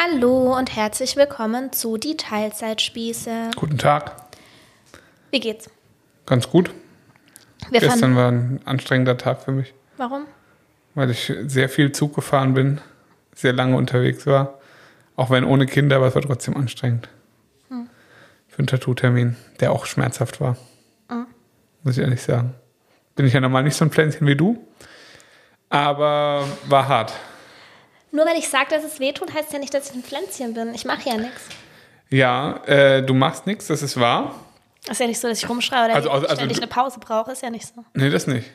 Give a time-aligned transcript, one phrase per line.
[0.00, 3.50] Hallo und herzlich willkommen zu Die Teilzeitspieße.
[3.56, 4.12] Guten Tag.
[5.32, 5.68] Wie geht's?
[6.24, 6.70] Ganz gut.
[7.70, 10.26] Wir Gestern war ein anstrengender Tag für mich, warum?
[10.94, 12.80] weil ich sehr viel Zug gefahren bin,
[13.34, 14.60] sehr lange unterwegs war.
[15.16, 17.08] Auch wenn ohne Kinder, aber es war trotzdem anstrengend.
[17.68, 17.88] Hm.
[18.46, 20.56] Für einen Tattoo-Termin, der auch schmerzhaft war.
[21.08, 21.26] Hm.
[21.82, 22.54] Muss ich ehrlich sagen.
[23.16, 24.64] Bin ich ja normal nicht so ein Pflänzchen wie du,
[25.70, 27.14] aber war hart.
[28.10, 30.54] Nur weil ich sage, dass es weh tut, heißt ja nicht, dass ich ein Pflänzchen
[30.54, 30.74] bin.
[30.74, 31.42] Ich mache ja nichts.
[32.10, 34.34] Ja, äh, du machst nichts, das ist wahr.
[34.90, 36.98] Ist ja nicht so, dass ich rumschreie oder Also- also- also ständig du- eine Pause
[37.00, 37.32] brauche.
[37.32, 37.84] Ist ja nicht so.
[37.94, 38.48] Nee, das nicht.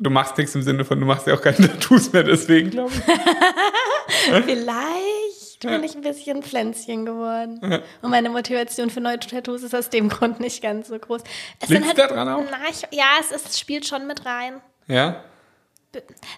[0.00, 2.92] Du machst nichts im Sinne von, du machst ja auch keine Tattoos mehr, deswegen glaube
[2.94, 3.02] ich.
[4.44, 7.82] Vielleicht bin ich ein bisschen Pflänzchen geworden.
[8.02, 11.22] Und meine Motivation für neue Tattoos ist aus dem Grund nicht ganz so groß.
[11.60, 12.42] Es Liegt's da dran auch?
[12.50, 14.60] Na, ich, ja, es, ist, es spielt schon mit rein.
[14.86, 15.22] Ja?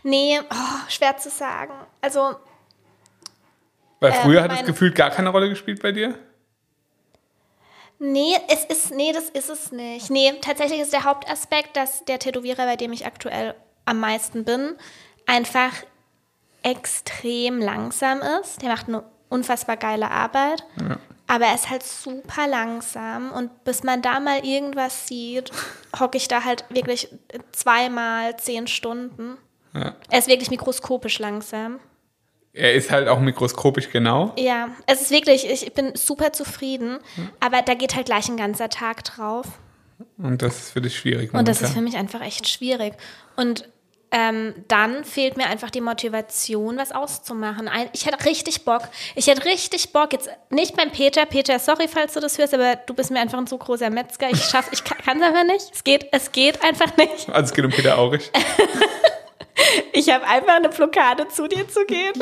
[0.03, 1.73] Nee, oh, schwer zu sagen.
[2.01, 2.37] Also,
[4.01, 6.19] Weil Äh, früher hat es gefühlt gar keine Rolle gespielt bei dir?
[7.99, 10.09] Nee, es ist, nee, das ist es nicht.
[10.11, 14.75] Nee, tatsächlich ist der Hauptaspekt, dass der Tätowierer, bei dem ich aktuell am meisten bin,
[15.27, 15.73] einfach
[16.63, 18.63] extrem langsam ist.
[18.63, 20.65] Der macht eine unfassbar geile Arbeit,
[21.31, 25.53] aber er ist halt super langsam und bis man da mal irgendwas sieht,
[26.01, 27.09] hocke ich da halt wirklich
[27.53, 29.37] zweimal zehn Stunden.
[29.73, 29.95] Ja.
[30.11, 31.79] Er ist wirklich mikroskopisch langsam.
[32.53, 34.33] Er ist halt auch mikroskopisch genau.
[34.37, 36.99] Ja, es ist wirklich, ich bin super zufrieden,
[37.39, 39.47] aber da geht halt gleich ein ganzer Tag drauf.
[40.19, 41.33] Und das ist für dich schwierig.
[41.33, 41.77] Und das ist momentan.
[41.77, 42.95] für mich einfach echt schwierig.
[43.37, 43.69] Und
[44.13, 47.69] ähm, dann fehlt mir einfach die Motivation, was auszumachen.
[47.69, 48.83] Ein, ich hätte richtig Bock.
[49.15, 50.13] Ich hätte richtig Bock.
[50.13, 51.27] Jetzt nicht beim Peter.
[51.27, 54.31] Peter, sorry, falls du das hörst, aber du bist mir einfach ein so großer Metzger.
[54.31, 55.71] Ich schaff, ich kann es einfach nicht.
[55.73, 57.29] Es geht, es geht einfach nicht.
[57.29, 58.31] Also es geht um Peter Aurich.
[59.93, 62.15] Ich habe einfach eine Blockade, zu dir zu gehen.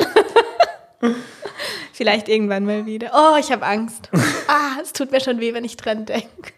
[1.93, 3.11] Vielleicht irgendwann mal wieder.
[3.13, 4.09] Oh, ich habe Angst.
[4.47, 6.53] Ah, es tut mir schon weh, wenn ich dran denke.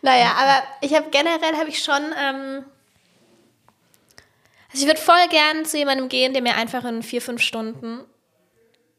[0.00, 2.02] Naja, aber ich habe generell habe ich schon.
[2.18, 2.64] Ähm,
[4.70, 8.00] also ich würde voll gern zu jemandem gehen, der mir einfach in vier, fünf Stunden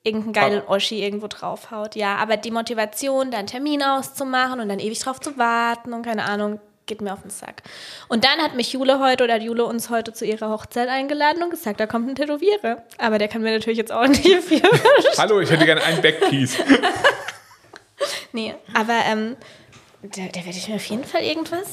[0.03, 1.95] irgendeinen geilen Oschi irgendwo draufhaut.
[1.95, 6.03] Ja, aber die Motivation, da einen Termin auszumachen und dann ewig drauf zu warten und
[6.03, 7.61] keine Ahnung, geht mir auf den Sack.
[8.07, 11.51] Und dann hat mich Jule heute oder Jule uns heute zu ihrer Hochzeit eingeladen und
[11.51, 12.83] gesagt, da kommt ein Tätowierer.
[12.97, 14.61] Aber der kann mir natürlich jetzt auch nicht viel
[15.17, 16.57] Hallo, ich hätte gerne ein Backpiece.
[18.31, 19.35] Nee, aber ähm,
[20.03, 21.65] da, da werde ich mir auf jeden Fall irgendwas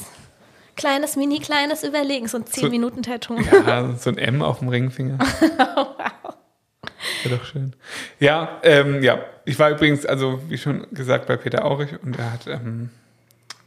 [0.77, 2.27] Kleines, mini kleines überlegen.
[2.27, 3.37] So ein 10-Minuten-Tattoo.
[3.67, 5.17] Ja, so ein M auf dem Ringfinger.
[7.23, 7.75] Wäre doch schön.
[8.19, 9.19] Ja, ähm, ja.
[9.45, 12.89] Ich war übrigens, also wie schon gesagt, bei Peter Aurich und er hat ähm,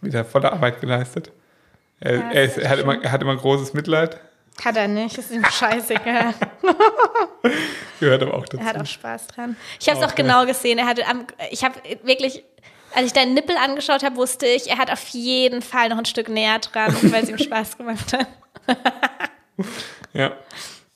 [0.01, 1.31] wieder volle Arbeit geleistet.
[2.01, 2.91] Er, Ja, er, ist, er, hat schön.
[2.91, 4.19] immer, er hat immer großes Mitleid.
[4.65, 6.35] Hat er nicht, ist ihm scheißegal.
[8.01, 8.59] Gehört aber auch dazu.
[8.59, 9.57] Er hat auch Spaß dran.
[9.79, 10.23] Ich habe es auch Okay.
[10.23, 10.79] genau gesehen.
[10.79, 11.03] Er hatte
[11.51, 12.45] ich habe wirklich,
[12.95, 16.05] als ich deinen Nippel angeschaut habe, wusste ich, er hat auf jeden Fall noch ein
[16.07, 18.27] Stück näher dran, weil es ihm Spaß gemacht hat.
[20.13, 20.33] Ja.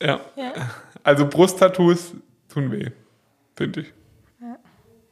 [0.02, 0.20] ja.
[0.36, 0.52] Ja.
[1.02, 2.12] Also Brusttattoos
[2.52, 2.90] tun weh,
[3.56, 3.92] finde ich.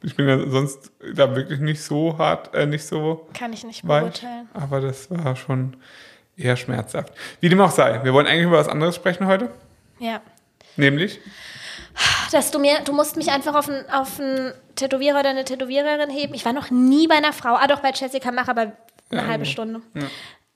[0.01, 3.87] Ich bin ja sonst da wirklich nicht so hart, äh, nicht so Kann ich nicht
[3.87, 4.49] weich, beurteilen.
[4.53, 5.77] aber das war schon
[6.35, 7.13] eher schmerzhaft.
[7.39, 9.49] Wie dem auch sei, wir wollen eigentlich über was anderes sprechen heute,
[9.99, 10.19] Ja.
[10.75, 11.21] nämlich
[12.33, 16.09] Dass du mir, du musst mich einfach auf einen, auf einen Tätowierer oder eine Tätowiererin
[16.09, 16.33] heben.
[16.33, 17.55] Ich war noch nie bei einer Frau.
[17.55, 18.73] Ah, doch, bei Jessica Mach, aber
[19.11, 19.81] eine halbe Stunde.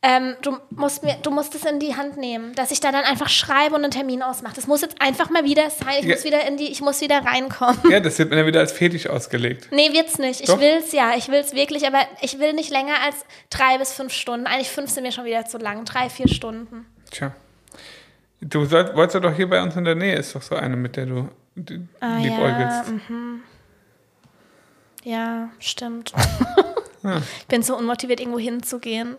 [0.03, 3.03] Ähm, du, musst mir, du musst es in die Hand nehmen, dass ich da dann
[3.03, 4.53] einfach schreibe und einen Termin ausmache.
[4.55, 5.95] Das muss jetzt einfach mal wieder sein.
[5.99, 6.15] Ich Ja.
[6.15, 7.79] muss wieder in die, ich muss wieder reinkommen.
[7.89, 9.69] ja, das wird mir dann wieder als Fetisch ausgelegt.
[9.71, 10.41] Nee, wird's nicht.
[10.41, 10.59] Ich Doch.
[10.59, 11.13] will's ja.
[11.17, 14.45] Ich will's wirklich, aber ich will nicht länger als drei bis fünf Stunden.
[14.45, 15.83] Eigentlich fünf sind mir schon wieder zu lang.
[15.83, 16.85] Drei, vier Stunden.
[17.09, 17.33] Tja.
[18.39, 20.75] Du soll, wolltest ja doch hier bei uns in der Nähe, ist doch so eine,
[20.75, 22.87] mit der du die, Ah, liebäugelst.
[22.87, 23.41] ja, mhm.
[25.07, 26.13] Ja, stimmt.
[27.39, 29.15] Ich bin so unmotiviert, irgendwo hinzugehen.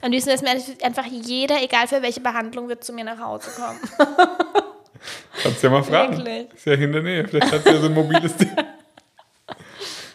[0.00, 0.52] Am liebsten ist mir
[0.82, 3.78] einfach jeder, egal für welche Behandlung, wird zu mir nach Hause kommen.
[5.42, 6.16] Kannst du ja mal fragen.
[6.16, 6.54] Wirklich?
[6.54, 7.28] Ist ja in der Nähe.
[7.28, 8.56] Vielleicht hat sie ja so ein mobiles Ding.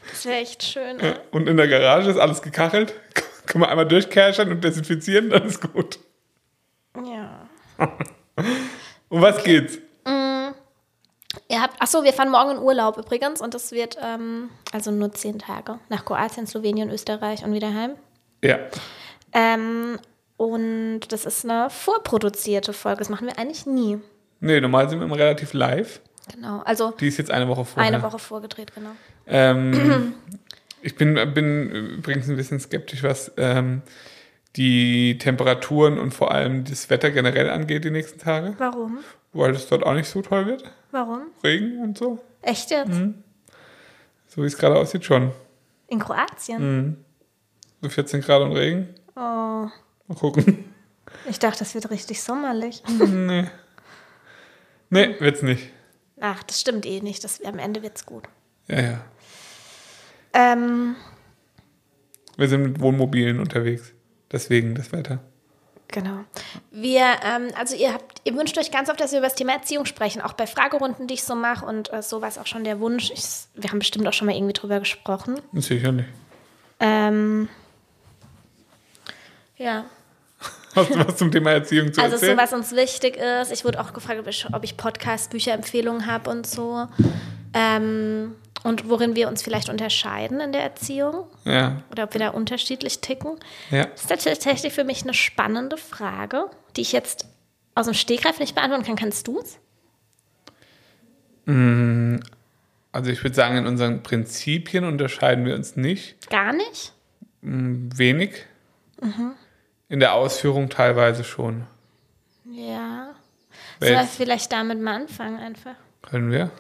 [0.10, 0.98] Das wäre echt schön.
[1.30, 2.96] Und in der Garage ist alles gekachelt.
[3.46, 6.00] Können wir einmal durchkerchern und desinfizieren, dann ist gut.
[6.96, 7.48] Ja.
[9.10, 9.78] Um was geht's?
[11.52, 15.12] Ihr habt, achso, wir fahren morgen in Urlaub übrigens und das wird ähm, also nur
[15.12, 17.92] zehn Tage nach Kroatien, Slowenien, Österreich und wieder heim.
[18.42, 18.58] Ja.
[19.34, 20.00] Ähm,
[20.38, 23.00] und das ist eine vorproduzierte Folge.
[23.00, 24.00] Das machen wir eigentlich nie.
[24.40, 26.00] Nee, normal sind wir immer relativ live.
[26.34, 26.62] Genau.
[26.64, 27.94] Also Die ist jetzt eine Woche vorher.
[27.94, 28.92] eine Woche vorgedreht, genau.
[29.28, 30.14] Ähm,
[30.82, 33.82] ich bin, bin übrigens ein bisschen skeptisch, was ähm,
[34.56, 39.00] die Temperaturen und vor allem das Wetter generell angeht die nächsten Tage, Warum?
[39.34, 40.64] Weil es dort auch nicht so toll wird.
[40.92, 41.28] Warum?
[41.44, 42.20] Regen und so.
[42.42, 43.00] Echt jetzt?
[44.28, 45.32] So wie es gerade aussieht, schon.
[45.88, 47.04] In Kroatien?
[47.82, 48.90] So 14 Grad und Regen.
[49.16, 49.68] Oh,
[50.08, 50.74] Mal gucken.
[51.30, 52.84] ich dachte, das wird richtig sommerlich.
[53.00, 53.46] nee.
[54.90, 55.70] Nee, wird's nicht.
[56.20, 57.24] Ach, das stimmt eh nicht.
[57.24, 58.28] Das, am Ende wird's gut.
[58.68, 59.06] Ja, ja.
[60.34, 60.96] Ähm,
[62.38, 63.94] Wir sind mit Wohnmobilen unterwegs.
[64.32, 65.20] Deswegen das Wetter.
[65.92, 66.24] Genau.
[66.72, 69.54] Wir, ähm, also ihr habt, ihr wünscht euch ganz oft, dass wir über das Thema
[69.54, 72.48] Erziehung sprechen, auch bei Fragerunden, die ich so mache und äh, so war es auch
[72.48, 73.12] schon der Wunsch.
[73.12, 75.40] Ich, wir haben bestimmt auch schon mal irgendwie drüber gesprochen.
[75.54, 76.10] Sicher nicht.
[76.80, 77.50] Ähm,
[79.58, 79.86] ja,
[80.76, 82.38] Hast du was zum Thema Erziehung zu also so erzählen?
[82.38, 83.52] was uns wichtig ist.
[83.52, 86.88] Ich wurde auch gefragt, ob ich, ob ich Podcast, Bücherempfehlungen habe und so.
[87.54, 92.30] Ähm, und worin wir uns vielleicht unterscheiden in der Erziehung ja, oder ob wir da
[92.30, 93.40] unterschiedlich ticken.
[93.70, 93.86] ja.
[93.86, 97.26] Das ist tatsächlich für mich eine spannende Frage, die ich jetzt
[97.76, 98.96] aus dem Stegreif nicht beantworten kann.
[98.96, 99.58] Kannst du es?
[102.92, 106.30] Also ich würde sagen, in unseren Prinzipien unterscheiden wir uns nicht.
[106.30, 106.94] Gar nicht?
[107.42, 108.46] Wenig.
[109.90, 111.66] In der Ausführung teilweise schon.
[112.46, 113.16] Ja.
[113.80, 115.76] Sollen wir vielleicht damit mal anfangen einfach?
[116.04, 116.52] Können wir?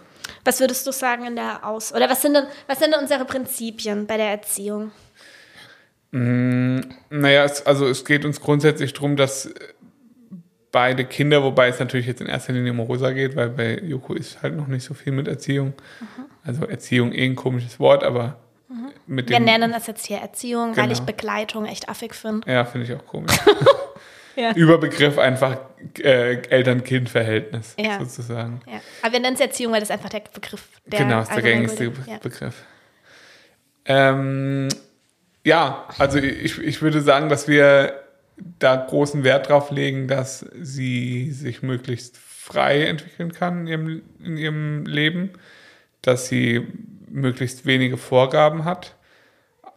[0.45, 1.93] Was würdest du sagen in der Aus...
[1.93, 4.91] Oder was sind denn, was sind denn unsere Prinzipien bei der Erziehung?
[6.11, 9.49] Naja, es, also es geht uns grundsätzlich darum, dass
[10.73, 14.13] beide Kinder, wobei es natürlich jetzt in erster Linie um Rosa geht, weil bei Joko
[14.13, 15.73] ist halt noch nicht so viel mit Erziehung.
[16.43, 18.37] Also Erziehung eh ein komisches Wort, aber
[19.07, 19.45] mit Wir dem...
[19.45, 20.93] nennen das jetzt hier Erziehung, weil Genau.
[20.93, 22.49] ich Begleitung echt affig finde.
[22.49, 23.35] Ja, finde ich auch komisch.
[24.41, 24.53] Ja.
[24.55, 25.57] Überbegriff einfach
[25.99, 27.99] äh, Eltern-Kind-Verhältnis Ja.
[27.99, 28.61] sozusagen.
[28.67, 28.81] Ja.
[29.01, 31.91] Aber wir nennen es Erziehung, weil das einfach der Begriff der genau, ist der gängigste.
[32.21, 32.63] Begriff.
[33.85, 34.69] Ähm,
[35.43, 37.93] ja, also ich, ich würde sagen, dass wir
[38.59, 44.37] da großen Wert drauf legen, dass sie sich möglichst frei entwickeln kann in ihrem, in
[44.37, 45.31] ihrem Leben,
[46.01, 46.67] dass sie
[47.07, 48.95] möglichst wenige Vorgaben hat,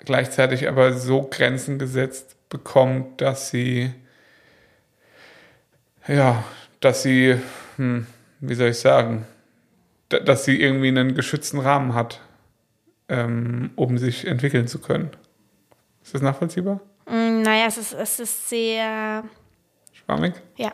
[0.04, 3.92] gleichzeitig aber so Grenzen gesetzt bekommt, dass sie
[6.08, 6.44] ja,
[6.80, 7.36] dass sie,
[7.76, 8.06] hm,
[8.40, 9.26] wie soll ich sagen,
[10.08, 12.20] da- dass sie irgendwie einen geschützten Rahmen hat,
[13.08, 15.10] ähm, um sich entwickeln zu können.
[16.02, 16.80] Ist das nachvollziehbar?
[17.06, 19.24] Mm, Naja, es ist, es ist sehr,
[19.92, 20.34] Schwammig?
[20.56, 20.72] ja,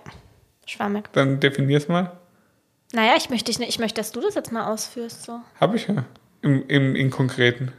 [0.66, 1.12] schwammig.
[1.12, 2.12] Dann definier's mal.
[2.92, 5.22] Naja, ich möchte, ich möchte, dass du das jetzt mal ausführst.
[5.22, 5.40] So.
[5.60, 6.04] Habe ich ja.
[6.42, 7.72] Im, im, Im Konkreten.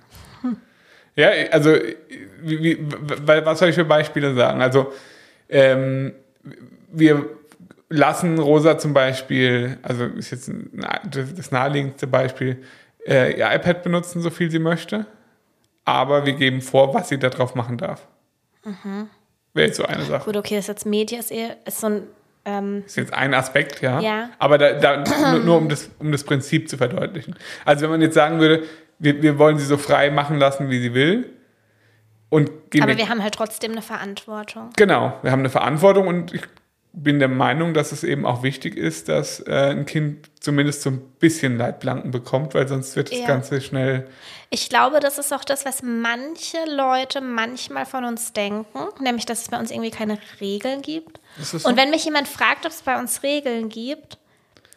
[1.17, 1.75] Ja, also,
[2.41, 2.77] wie, wie,
[3.45, 4.61] was soll ich für Beispiele sagen?
[4.61, 4.93] Also,
[5.49, 6.13] ähm,
[6.89, 7.25] wir
[7.91, 10.51] lassen Rosa zum Beispiel, also ist jetzt
[11.35, 12.63] das naheliegendste Beispiel,
[13.07, 15.05] äh, ihr iPad benutzen, so viel sie möchte,
[15.85, 18.07] aber wir geben vor, was sie da drauf machen darf.
[19.53, 20.25] Wäre jetzt so eine Sache.
[20.25, 22.03] Gut, okay, das ist jetzt Media, ist, eher, ist so ein,
[22.45, 23.99] ähm, ist jetzt ein Aspekt, ja.
[23.99, 24.29] Ja.
[24.39, 25.03] Aber da, da,
[25.33, 27.35] nur, nur um, das, um das Prinzip zu verdeutlichen.
[27.65, 28.63] Also wenn man jetzt sagen würde,
[28.99, 31.29] wir, wir wollen sie so frei machen lassen, wie sie will.
[32.29, 32.41] Aber
[32.73, 34.69] ihr- wir haben halt trotzdem eine Verantwortung.
[34.77, 36.41] genau, wir haben eine Verantwortung und ich
[36.93, 40.89] bin der Meinung, dass es eben auch wichtig ist, dass äh, ein Kind zumindest so
[40.89, 43.27] ein bisschen Leitplanken bekommt, weil sonst wird das Ja.
[43.27, 44.07] Ganze schnell.
[44.49, 49.43] Ich glaube, das ist auch das, was manche Leute manchmal von uns denken, nämlich, dass
[49.43, 51.21] es bei uns irgendwie keine Regeln gibt.
[51.41, 51.65] So?
[51.67, 54.17] Und wenn mich jemand fragt, ob es bei uns Regeln gibt,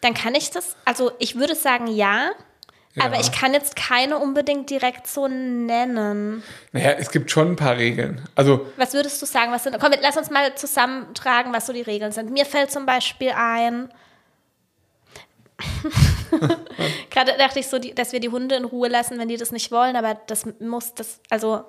[0.00, 2.30] dann kann ich das, also ich würde sagen ja,
[2.94, 3.04] Ja.
[3.06, 6.42] aber ich kann jetzt keine unbedingt direkt so nennen.
[6.72, 8.20] Naja, es gibt schon ein paar Regeln.
[8.36, 9.50] Also Was würdest du sagen?
[9.52, 12.30] Was sind, komm, lass uns mal zusammentragen, was so die Regeln sind.
[12.30, 13.90] Mir fällt zum Beispiel ein,
[17.10, 19.70] gerade dachte ich so, dass wir die Hunde in Ruhe lassen, wenn die das nicht
[19.72, 21.64] wollen, aber das muss, das, also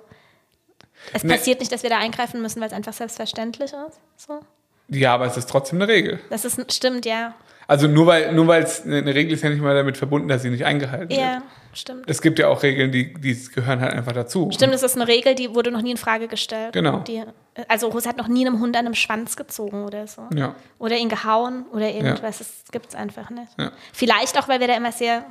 [1.12, 1.34] es Nee.
[1.36, 4.00] passiert nicht, dass wir da eingreifen müssen, weil es einfach selbstverständlich ist.
[4.16, 4.40] So.
[4.88, 6.20] ja, aber es ist trotzdem eine Regel.
[6.30, 7.34] Das ist, stimmt, ja.
[7.68, 10.42] Also nur weil nur weil es eine Regel ist ja nicht mal damit verbunden, dass
[10.42, 11.20] sie nicht eingehalten wird.
[11.20, 11.42] Ja,
[11.72, 12.08] stimmt.
[12.08, 14.50] Es gibt ja auch Regeln, die, die gehören halt einfach dazu.
[14.52, 16.72] Stimmt, das ist eine Regel, die wurde noch nie in Frage gestellt.
[16.74, 17.00] Genau.
[17.00, 17.22] Die,
[17.68, 20.22] also Rose hat noch nie einem Hund an einem Schwanz gezogen oder so.
[20.34, 20.54] Ja.
[20.78, 22.38] Oder ihn gehauen oder irgendwas.
[22.38, 23.50] Das gibt es einfach nicht.
[23.58, 23.72] Ja.
[23.92, 25.24] Vielleicht auch, weil wir da immer sehr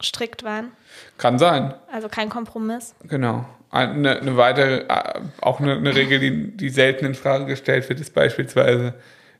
[0.00, 0.72] strikt waren.
[1.18, 2.94] Kann sein, Also kein Kompromiss.
[3.04, 3.44] genau.
[3.70, 8.00] Eine, eine weitere, äh, auch eine, eine Regel, die, die selten in Frage gestellt wird,
[8.00, 8.92] ist beispielsweise,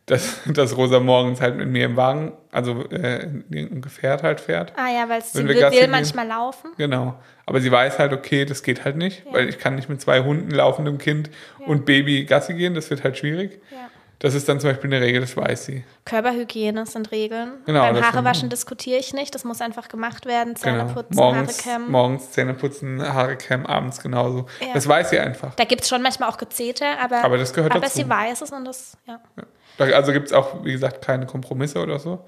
[0.06, 4.40] dass, dass Rosa morgens halt mit mir im Wagen, also äh, in irgendeinem Gefährt halt
[4.40, 4.72] fährt.
[4.76, 5.90] Ah ja, weil sie Wenn will, will gehen.
[5.90, 6.70] manchmal laufen.
[6.76, 7.14] Genau.
[7.46, 10.20] Aber sie weiß halt, okay, das geht halt nicht, weil ich kann nicht mit zwei
[10.22, 11.30] Hunden, laufendem Kind
[11.66, 13.60] und Baby Gassi gehen, das wird halt schwierig.
[13.70, 13.88] Ja.
[14.18, 15.82] Das ist dann zum Beispiel eine Regel, das weiß sie.
[16.04, 17.54] Körperhygiene sind Regeln.
[17.66, 19.34] Genau, Beim Haarewaschen diskutiere ich nicht.
[19.34, 20.54] Das muss einfach gemacht werden.
[20.54, 20.92] Zähne Genau.
[20.92, 21.90] putzen, Morgens, Haare kämmen.
[21.90, 24.46] morgens Zähne putzen, Haare kämmen, abends genauso.
[24.60, 24.68] Ja.
[24.74, 25.56] Das weiß sie einfach.
[25.56, 27.96] Da gibt es schon manchmal auch Gezeter, aber, Aber das gehört aber dazu.
[27.98, 29.20] sie weiß es und das, ja.
[29.34, 29.42] Da-
[29.78, 32.24] Also gibt es auch, wie gesagt, keine Kompromisse oder so.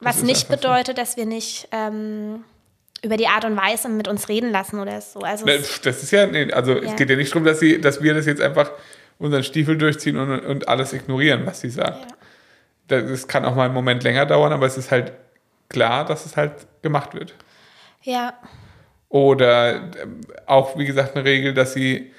[0.00, 0.68] Was ist nicht einfach so.
[0.68, 2.44] bedeutet, dass wir nicht ähm,
[3.02, 5.20] über die Art und Weise mit uns reden lassen oder so.
[5.20, 6.90] Also Ne, Das ist ja, nee, also Ja.
[6.90, 8.70] es geht ja nicht darum, dass, sie, dass wir das jetzt einfach
[9.18, 12.00] unseren Stiefel durchziehen und, und alles ignorieren, was sie sagt.
[12.10, 12.16] Ja.
[12.88, 15.12] Das, das kann auch mal einen Moment länger dauern, aber es ist halt
[15.68, 17.34] klar, dass es halt gemacht wird.
[18.02, 18.32] ja,
[19.08, 22.12] Oder ähm, auch, wie gesagt, eine Regel, dass sie,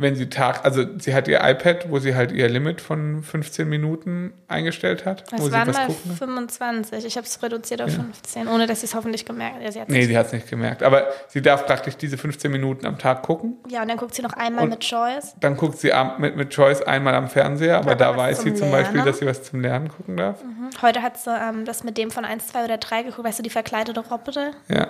[0.00, 3.68] wenn sie Tag, also sie hat ihr iPad, wo sie halt ihr Limit von 15
[3.68, 6.16] Minuten eingestellt hat, wo es sie waren mal gucken kann.
[6.16, 7.04] 25.
[7.04, 9.62] Ich habe es reduziert auf 15, ohne dass sie es hoffentlich gemerkt hat.
[9.64, 10.84] Ja, sie Nee, sie hat es nicht gemerkt.
[10.84, 13.56] Aber sie darf praktisch diese 15 Minuten am Tag gucken.
[13.68, 15.34] ja, und dann guckt sie noch einmal Und- mit Joyce.
[15.40, 18.70] Dann guckt sie mit, mit Joyce einmal am Fernseher, aber Ja, da weiß sie zum
[18.70, 19.06] Beispiel, Lernen.
[19.10, 20.44] dass sie was zum Lernen gucken darf.
[20.44, 20.70] Mhm.
[20.80, 23.26] Heute hat sie ähm, das mit dem von 1, 2 oder 3 geguckt.
[23.26, 24.52] Weißt du, die verkleidete Roboter?
[24.68, 24.88] Ja.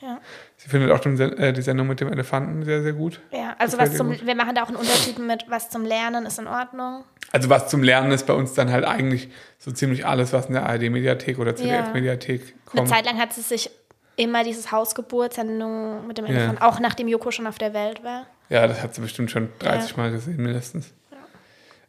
[0.00, 0.20] Ja.
[0.64, 3.20] Sie findet auch den, äh, die Sendung mit dem Elefanten sehr, sehr gut.
[3.32, 6.38] Ja, also was zum, wir machen da auch einen Unterschied mit was zum Lernen ist
[6.38, 7.04] in Ordnung.
[7.32, 9.28] Also was zum Lernen ist bei uns dann halt eigentlich
[9.58, 12.88] so ziemlich alles, was in der ARD-Mediathek oder ZDF-Mediathek Eine kommt.
[12.88, 13.70] Zeit lang hat sie sich
[14.16, 16.32] immer dieses Hausgeburtssendung mit dem Ja.
[16.32, 18.24] Elefant, auch nachdem Joko schon auf der Welt war.
[18.48, 19.96] Ja, das hat sie bestimmt schon 30 Ja.
[19.98, 20.94] Mal gesehen, mindestens.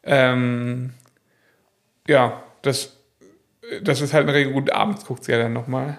[0.03, 0.91] Ähm,
[2.09, 2.97] ja, das,
[3.81, 4.51] das ist halt eine Regel.
[4.51, 5.97] Gut, abends guckt sie ja dann nochmal.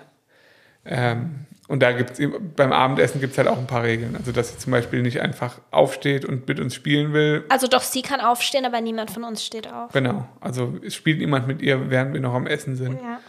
[0.85, 2.21] Ähm, und da gibt's
[2.57, 4.15] beim Abendessen gibt es halt auch ein paar Regeln.
[4.17, 7.45] Also, dass sie zum Beispiel nicht einfach aufsteht und mit uns spielen will.
[7.49, 9.93] Also doch, sie kann aufstehen, aber niemand von uns steht auf.
[9.93, 10.27] Genau.
[10.41, 13.01] Also, es spielt niemand mit ihr, während wir noch am Essen sind.
[13.03, 13.21] Ja.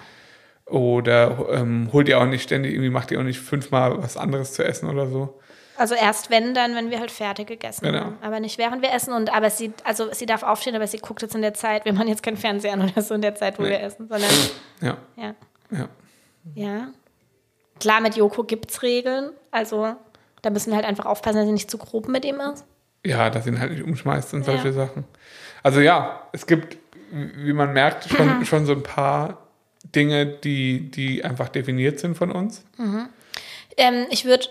[0.66, 4.54] Oder ähm, holt ihr auch nicht ständig, irgendwie macht ihr auch nicht fünfmal was anderes
[4.54, 5.40] zu essen oder so.
[5.78, 8.00] Also erst wenn dann, wenn wir halt fertig gegessen Genau.
[8.00, 8.18] haben.
[8.22, 9.14] Aber nicht während wir essen.
[9.14, 11.94] Und aber sie, also sie darf aufstehen, aber sie guckt jetzt in der Zeit, wir
[11.94, 13.70] machen jetzt keinen Fernseher an oder so in der Zeit, wo Nee.
[13.70, 14.30] wir essen, sondern
[14.82, 15.36] Ja, ja.
[15.72, 15.88] ja.
[16.56, 16.88] Ja.
[17.80, 19.32] Klar, mit Joko gibt es Regeln.
[19.52, 19.96] Also
[20.42, 22.66] da müssen wir halt einfach aufpassen, dass sie nicht zu grob mit ihm ist.
[23.06, 24.74] Ja, dass ihn halt nicht umschmeißt und solche Ja.
[24.74, 25.06] Sachen.
[25.64, 26.78] Also ja, es gibt,
[27.12, 29.38] wie man merkt, schon, schon so ein paar
[29.96, 32.64] Dinge, die, die einfach definiert sind von uns.
[33.78, 34.48] Ähm, ich würde,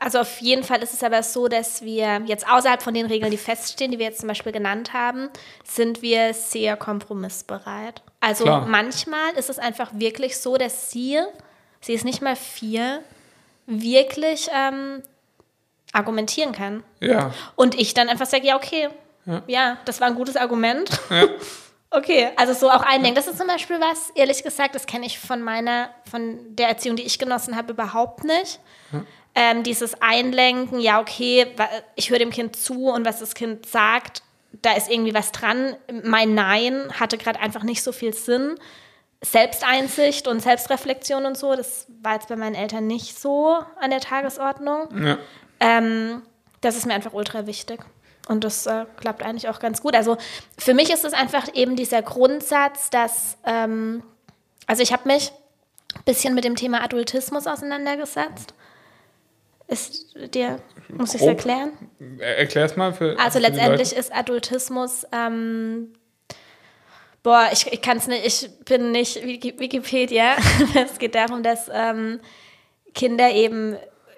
[0.00, 3.30] also auf jeden Fall ist es aber so, dass wir jetzt außerhalb von den Regeln,
[3.30, 5.28] die feststehen, die wir jetzt zum Beispiel genannt haben,
[5.64, 8.02] sind wir sehr kompromissbereit.
[8.20, 8.66] Also Klar.
[8.66, 11.18] manchmal ist es einfach wirklich so, dass sie,
[11.80, 13.02] sie ist nicht mal vier,
[13.66, 15.02] wirklich ähm,
[15.92, 16.82] argumentieren kann.
[17.00, 18.88] Ja, Und ich dann einfach sage, ja, okay,
[19.26, 19.42] Ja.
[19.46, 20.88] ja, das war ein gutes Argument.
[21.10, 21.26] ja,
[21.90, 23.14] Okay, also so auch eindenken.
[23.14, 26.96] Das ist zum Beispiel was, ehrlich gesagt, das kenne ich von meiner, von der Erziehung,
[26.96, 28.60] die ich genossen habe, überhaupt nicht.
[29.34, 31.46] Ähm, dieses Einlenken, ja, okay,
[31.94, 34.22] ich höre dem Kind zu und was das Kind sagt,
[34.60, 35.76] da ist irgendwie was dran.
[36.04, 38.56] Mein Nein hatte gerade einfach nicht so viel Sinn.
[39.24, 44.00] Selbsteinsicht und Selbstreflexion und so, das war jetzt bei meinen Eltern nicht so an der
[44.00, 44.88] Tagesordnung.
[45.04, 45.18] ja.
[45.60, 46.22] Ähm,
[46.60, 47.80] das ist mir einfach ultra wichtig.
[48.28, 49.94] Und das äh, klappt eigentlich auch ganz gut.
[49.96, 50.16] Also
[50.58, 54.02] für mich ist es einfach eben dieser Grundsatz, dass, ähm,
[54.66, 55.32] also ich habe mich
[55.96, 58.54] ein bisschen mit dem Thema Adultismus auseinandergesetzt.
[59.66, 61.72] Ist dir, muss ich es erklären?
[62.18, 63.18] Er- Erklär's mal für.
[63.18, 65.92] Also für letztendlich ist Adultismus, ähm,
[67.22, 70.36] boah, ich, ich kann es nicht, ich bin nicht Wiki- Wikipedia.
[70.74, 72.20] es geht darum, dass ähm,
[72.94, 73.76] Kinder eben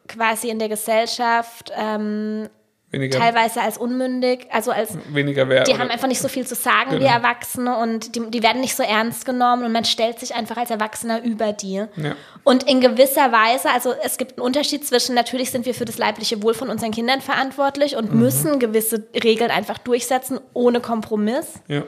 [0.09, 2.49] quasi in der Gesellschaft ähm,
[2.90, 5.68] weniger, teilweise als unmündig, also als weniger wert.
[5.68, 7.11] die haben einfach nicht so viel zu sagen wie Genau.
[7.11, 10.70] Erwachsene und die, die werden nicht so ernst genommen und man stellt sich einfach als
[10.70, 11.75] Erwachsener über die.
[11.97, 12.16] Ja.
[12.44, 15.99] Und in gewisser Weise, also es gibt einen Unterschied zwischen, natürlich sind wir für das
[15.99, 18.18] leibliche Wohl von unseren Kindern verantwortlich und Mhm.
[18.20, 21.54] müssen gewisse Regeln einfach durchsetzen, ohne Kompromiss.
[21.68, 21.82] ja.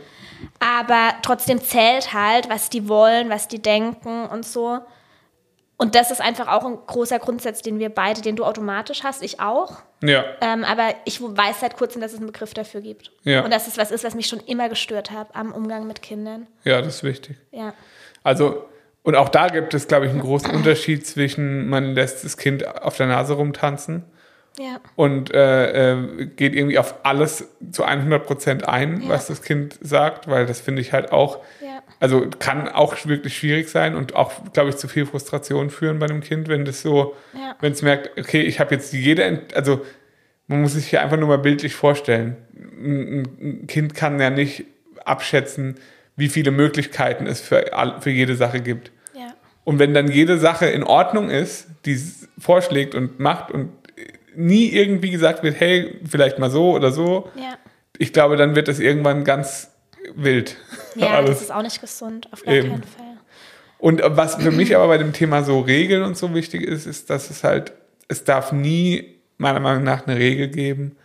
[0.59, 4.78] Aber trotzdem zählt halt, was die wollen, was die denken und so.
[5.83, 9.21] Und das ist einfach auch ein großer Grundsatz, den wir beide, den du automatisch hast,
[9.23, 9.83] ich auch.
[10.03, 13.11] Ja, Ähm, aber ich weiß seit kurzem, dass es einen Begriff dafür gibt.
[13.25, 13.43] Ja.
[13.45, 16.47] Und dass es was ist, was mich schon immer gestört hat am Umgang mit Kindern.
[16.62, 17.37] ja, das ist wichtig.
[17.51, 17.75] Ja.
[18.23, 18.65] Also,
[19.03, 22.65] und auch da gibt es, glaube ich, einen großen Unterschied zwischen, man lässt das Kind
[22.83, 24.05] auf der Nase rumtanzen
[24.59, 24.77] Ja.
[24.95, 29.09] und äh, äh, geht irgendwie auf alles zu 100 Prozent ein, Ja.
[29.09, 31.41] was das Kind sagt, weil das finde ich halt auch.
[32.02, 36.06] Also kann auch wirklich schwierig sein und auch, glaube ich, zu viel Frustration führen bei
[36.06, 37.54] einem Kind, wenn das so, Ja.
[37.61, 39.80] wenn es merkt, okay, ich habe jetzt jede, also
[40.49, 42.37] man muss sich hier einfach nur mal bildlich vorstellen.
[42.59, 44.64] Ein, ein- Kind kann ja nicht
[45.04, 45.76] abschätzen,
[46.16, 48.90] wie viele Möglichkeiten es für, für jede Sache gibt.
[49.14, 49.35] Ja.
[49.64, 53.71] Und wenn dann jede Sache in Ordnung ist, die es vorschlägt und macht und
[54.35, 57.54] nie irgendwie gesagt wird, hey, vielleicht mal so oder so, Ja.
[57.99, 59.71] ich glaube, dann wird das irgendwann ganz
[60.16, 60.56] wild.
[60.96, 61.42] Ja, das Alles.
[61.42, 62.70] ist auch nicht gesund, auf gar Eben.
[62.70, 63.16] keinen Fall.
[63.78, 67.11] Und was für mich aber bei dem Thema so Regeln und so wichtig ist, ist,
[67.11, 67.72] dass es halt,
[68.06, 70.96] es darf nie meiner Meinung nach eine Regel geben,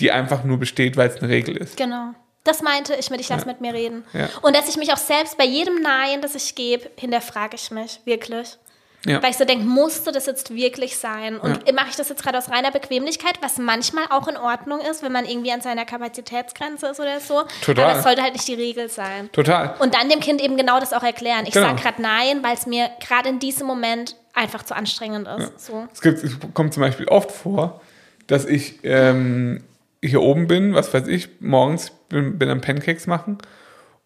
[0.00, 1.76] die einfach nur besteht, weil es eine Regel ist.
[1.76, 2.14] Genau.
[2.42, 4.04] Das meinte ich mit, ich lass mit mir reden.
[4.12, 4.28] Ja.
[4.42, 8.00] Und dass ich mich auch selbst bei jedem Nein, das ich gebe, hinterfrage ich mich,
[8.04, 8.58] wirklich.
[9.06, 9.22] Ja.
[9.22, 11.36] Weil ich so denke, musste das jetzt wirklich sein?
[11.38, 15.02] Und mache ich das jetzt gerade aus reiner Bequemlichkeit, was manchmal auch in Ordnung ist,
[15.02, 17.42] wenn man irgendwie an seiner Kapazitätsgrenze ist oder so.
[17.62, 17.84] Total.
[17.90, 19.30] Aber es sollte halt nicht die Regel sein.
[19.32, 19.74] Total.
[19.78, 21.44] Und dann dem Kind eben genau das auch erklären.
[21.46, 21.66] Ich Genau.
[21.66, 25.66] sage gerade nein, weil es mir gerade in diesem Moment einfach zu anstrengend ist.
[25.66, 25.86] So.
[25.92, 27.80] Es, gibt, es kommt zum Beispiel oft vor,
[28.26, 29.62] dass ich ähm,
[30.02, 33.38] hier oben bin, was weiß ich, morgens bin, bin am Pancakes machen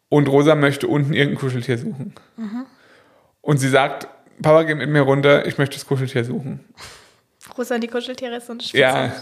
[0.08, 2.14] und Rosa möchte unten irgendein Kuscheltier suchen.
[3.40, 4.08] Und sie sagt,
[4.42, 6.60] Papa, geh mit mir runter, ich möchte das Kuscheltier suchen.
[7.56, 8.78] Rosa die Kuscheltiere sind spitze.
[8.78, 9.12] Ja.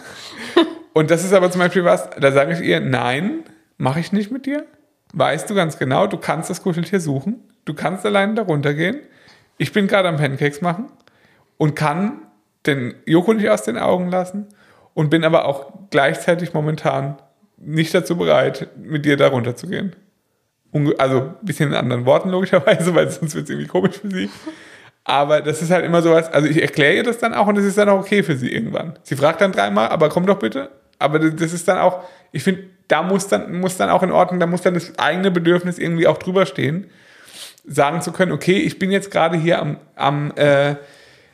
[0.93, 3.45] Und das ist aber zum Beispiel was, da sage ich ihr, nein,
[3.79, 4.65] mache ich nicht mit dir.
[5.13, 9.01] Weißt du ganz genau, du kannst das Kuscheltier suchen, du kannst alleine da runtergehen.
[9.59, 10.91] Ich bin gerade am Pancakes machen
[11.57, 12.23] und kann
[12.67, 14.49] den Joko nicht aus den Augen lassen
[14.95, 17.17] und bin aber auch gleichzeitig momentan
[17.59, 19.95] nicht dazu bereit, mit dir da runterzugehen.
[20.99, 24.29] Also ein bisschen in anderen Worten logischerweise, weil sonst wird es irgendwie komisch für sie.
[25.09, 27.65] Aber das ist halt immer sowas, also ich erkläre ihr das dann auch und es
[27.65, 28.99] ist dann auch okay für sie irgendwann.
[29.05, 30.69] Sie fragt dann dreimal, aber komm doch bitte.
[30.99, 34.41] Aber das ist dann auch, ich finde, da muss dann, muss dann auch in Ordnung,
[34.41, 36.91] da muss dann das eigene Bedürfnis irgendwie auch drüber stehen,
[37.65, 40.75] sagen zu können, okay, ich bin jetzt gerade hier am, am, äh,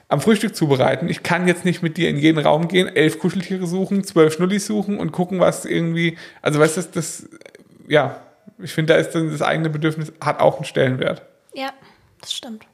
[0.09, 1.09] am Frühstück zubereiten.
[1.09, 4.67] Ich kann jetzt nicht mit dir in jeden Raum gehen, elf Kuscheltiere suchen, zwölf Schnullis
[4.67, 7.29] suchen und gucken, was irgendwie, also weißt du, das, das
[7.89, 8.21] ja,
[8.59, 11.23] ich finde, da ist dann das eigene Bedürfnis, hat auch einen Stellenwert,
[11.55, 11.71] Ja,
[12.21, 12.67] das stimmt.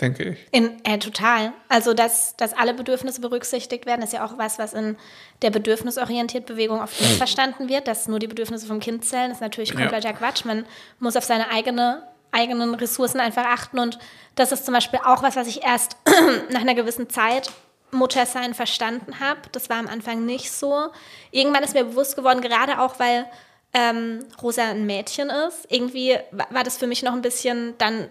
[0.00, 0.38] Denke ich.
[0.50, 1.52] In, äh, total.
[1.68, 4.96] Also, dass, dass alle Bedürfnisse berücksichtigt werden, ist ja auch was, was in
[5.42, 9.40] der bedürfnisorientierten Bewegung oft nicht verstanden wird, dass nur die Bedürfnisse vom Kind zählen, ist
[9.40, 10.44] natürlich kompletter Quatsch.
[10.44, 10.64] Man
[10.98, 12.02] muss auf seine eigene,
[12.32, 13.98] eigenen Ressourcen einfach achten und
[14.36, 15.96] das ist zum Beispiel auch was, was ich erst
[16.50, 17.50] nach einer gewissen Zeit
[17.92, 19.40] Muttersein verstanden habe.
[19.52, 20.90] Das war am Anfang nicht so.
[21.32, 23.26] Irgendwann ist mir bewusst geworden, gerade auch, weil
[23.74, 28.08] ähm, Rosa ein Mädchen ist, irgendwie wa- war das für mich noch ein bisschen dann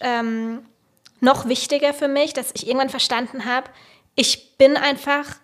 [0.00, 0.66] ähm,
[1.20, 3.70] noch wichtiger für mich, dass ich irgendwann verstanden habe,
[4.14, 5.36] ich bin einfach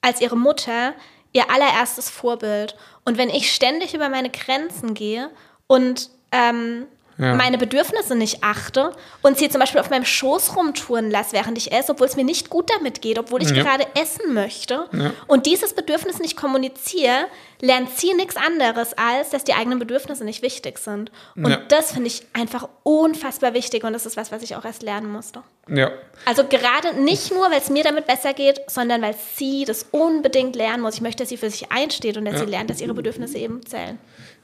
[0.00, 0.94] als ihre Mutter
[1.32, 2.76] ihr allererstes Vorbild.
[3.04, 5.30] Und wenn ich ständig über meine Grenzen gehe
[5.66, 6.86] und ähm,
[7.18, 7.34] Ja.
[7.34, 11.72] meine Bedürfnisse nicht achte und sie zum Beispiel auf meinem Schoß rumtouren lasse, während ich
[11.72, 13.62] esse, obwohl es mir nicht gut damit geht, obwohl ich Ja.
[13.64, 14.88] gerade essen möchte
[15.26, 17.26] und dieses Bedürfnis nicht kommuniziere,
[17.60, 21.10] lernt sie nichts anderes, als dass die eigenen Bedürfnisse nicht wichtig sind.
[21.34, 21.56] Und Ja.
[21.68, 25.10] das finde ich einfach unfassbar wichtig und das ist was, was ich auch erst lernen
[25.10, 25.42] musste.
[25.68, 25.90] Ja,
[26.24, 30.56] Also gerade nicht nur, weil es mir damit besser geht, sondern weil sie das unbedingt
[30.56, 30.94] lernen muss.
[30.94, 32.40] Ich möchte, dass sie für sich einsteht und dass Ja.
[32.40, 33.98] sie lernt, dass ihre Bedürfnisse eben zählen.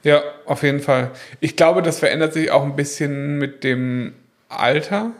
[0.05, 1.11] Ja, auf jeden Fall.
[1.39, 4.13] Ich glaube, das verändert sich auch ein bisschen mit dem
[4.49, 5.11] Alter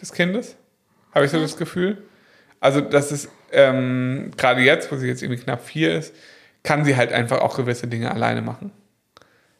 [0.00, 0.56] des Kindes,
[1.14, 2.02] habe ich so das Gefühl.
[2.58, 6.12] Also, dass es ähm, gerade jetzt, wo sie jetzt irgendwie knapp vier ist,
[6.64, 8.72] kann sie halt einfach auch gewisse Dinge alleine machen.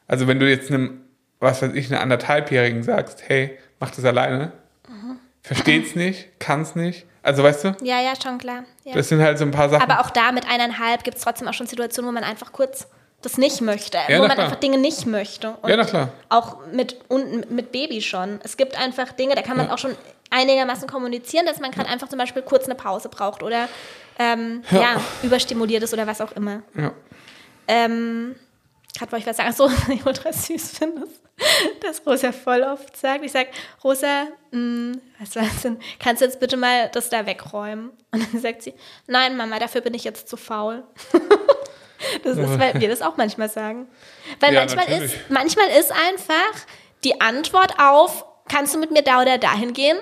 [0.08, 1.02] Also, wenn du jetzt einem,
[1.38, 4.50] was weiß ich, einer anderthalbjährigen sagst, hey, mach das alleine,
[5.42, 7.06] versteht's nicht, kann's nicht.
[7.22, 8.64] Also, weißt du, Ja, ja, schon klar.
[8.82, 8.94] Ja.
[8.94, 9.88] das sind halt so ein paar Sachen.
[9.88, 12.88] Aber auch da mit eineinhalb gibt es trotzdem auch schon Situationen, wo man einfach kurz
[13.22, 14.46] das nicht möchte, Ja, wo man klar.
[14.46, 15.56] einfach Dinge nicht möchte.
[15.62, 16.10] Und Ja, klar.
[16.28, 18.40] Auch mit, und mit Baby schon.
[18.44, 19.74] Es gibt einfach Dinge, da kann man Ja.
[19.74, 19.96] auch schon
[20.30, 23.68] einigermaßen kommunizieren, dass man gerade einfach zum Beispiel kurz eine Pause braucht oder
[24.18, 24.80] ähm, Ja.
[24.80, 25.00] ja.
[25.22, 26.62] überstimuliert ist oder was auch immer.
[26.76, 26.92] ja.
[27.68, 28.34] Ähm,
[28.98, 31.00] gerade wollte ich was sagen, so ich ultra süß finde,
[31.80, 33.24] dass, dass Rosa voll oft sagt.
[33.24, 33.48] Ich sage,
[33.84, 35.78] Rosa, mh, was war das denn?
[35.98, 37.90] Kannst du jetzt bitte mal das da wegräumen?
[38.10, 38.74] Und dann sagt sie,
[39.06, 40.82] nein, Mama, dafür bin ich jetzt zu faul.
[42.24, 43.86] das ist, weil wir das auch manchmal sagen.
[44.40, 45.14] Weil Ja, manchmal, natürlich.
[45.14, 46.60] ist, manchmal ist einfach
[47.04, 49.96] die Antwort auf, kannst du mit mir da oder dahin gehen?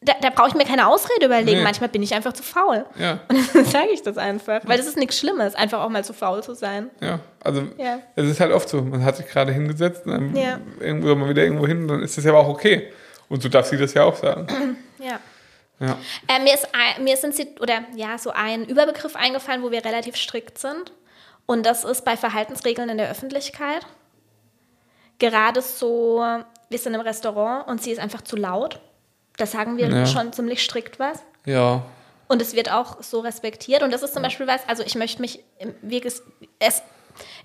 [0.00, 1.58] Da, da brauche ich mir keine Ausrede überlegen.
[1.58, 1.64] Nee.
[1.64, 2.86] Manchmal bin ich einfach zu faul.
[3.00, 3.18] Ja.
[3.28, 4.60] Und dann sage ich das einfach.
[4.64, 6.90] Weil das ist nichts Schlimmes, einfach auch mal zu faul zu sein.
[7.00, 7.98] Ja, also Ja.
[8.14, 10.60] es ist halt oft so, man hat sich gerade hingesetzt und dann Ja.
[10.78, 12.92] irgendwo mal wieder irgendwo hin, dann ist das ja aber auch okay.
[13.28, 14.76] Und so darf sie das ja auch sagen.
[15.00, 15.18] Ja.
[15.80, 15.96] Ja.
[16.26, 19.84] Äh, mir, ist ein, mir sind sie, oder ja, so ein Überbegriff eingefallen, wo wir
[19.84, 20.92] relativ strikt sind.
[21.48, 23.86] Und das ist bei Verhaltensregeln in der Öffentlichkeit.
[25.18, 26.22] Gerade so,
[26.68, 28.80] wir sind im Restaurant und sie ist einfach zu laut.
[29.38, 30.04] Da sagen wir Ja.
[30.04, 31.24] schon ziemlich strikt was.
[31.46, 31.82] Ja.
[32.28, 33.82] Und es wird auch so respektiert.
[33.82, 35.42] Und das ist zum Beispiel was, also ich möchte mich
[35.88, 36.22] es,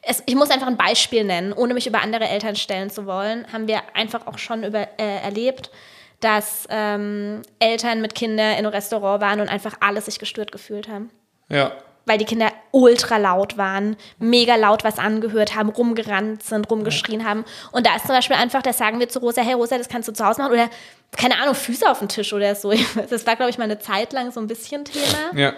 [0.04, 3.48] es, ich muss einfach ein Beispiel nennen, ohne mich über andere Eltern stellen zu wollen,
[3.54, 5.72] haben wir einfach auch schon über, äh, erlebt,
[6.20, 10.90] dass ähm, Eltern mit Kindern in einem Restaurant waren und einfach alles sich gestört gefühlt
[10.90, 11.10] haben.
[11.48, 11.72] Ja.
[12.06, 17.46] Weil die Kinder ultra laut waren, mega laut was angehört haben, rumgerannt sind, rumgeschrien haben.
[17.72, 20.10] Und da ist zum Beispiel einfach, da sagen wir zu Rosa, hey Rosa, das kannst
[20.10, 20.54] du zu Hause machen.
[20.54, 20.70] Oder,
[21.16, 22.74] keine Ahnung, Füße auf den Tisch oder so.
[23.10, 25.32] Das war, glaube ich, mal eine Zeit lang so ein bisschen Thema.
[25.34, 25.54] Ja.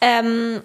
[0.00, 0.62] Ähm,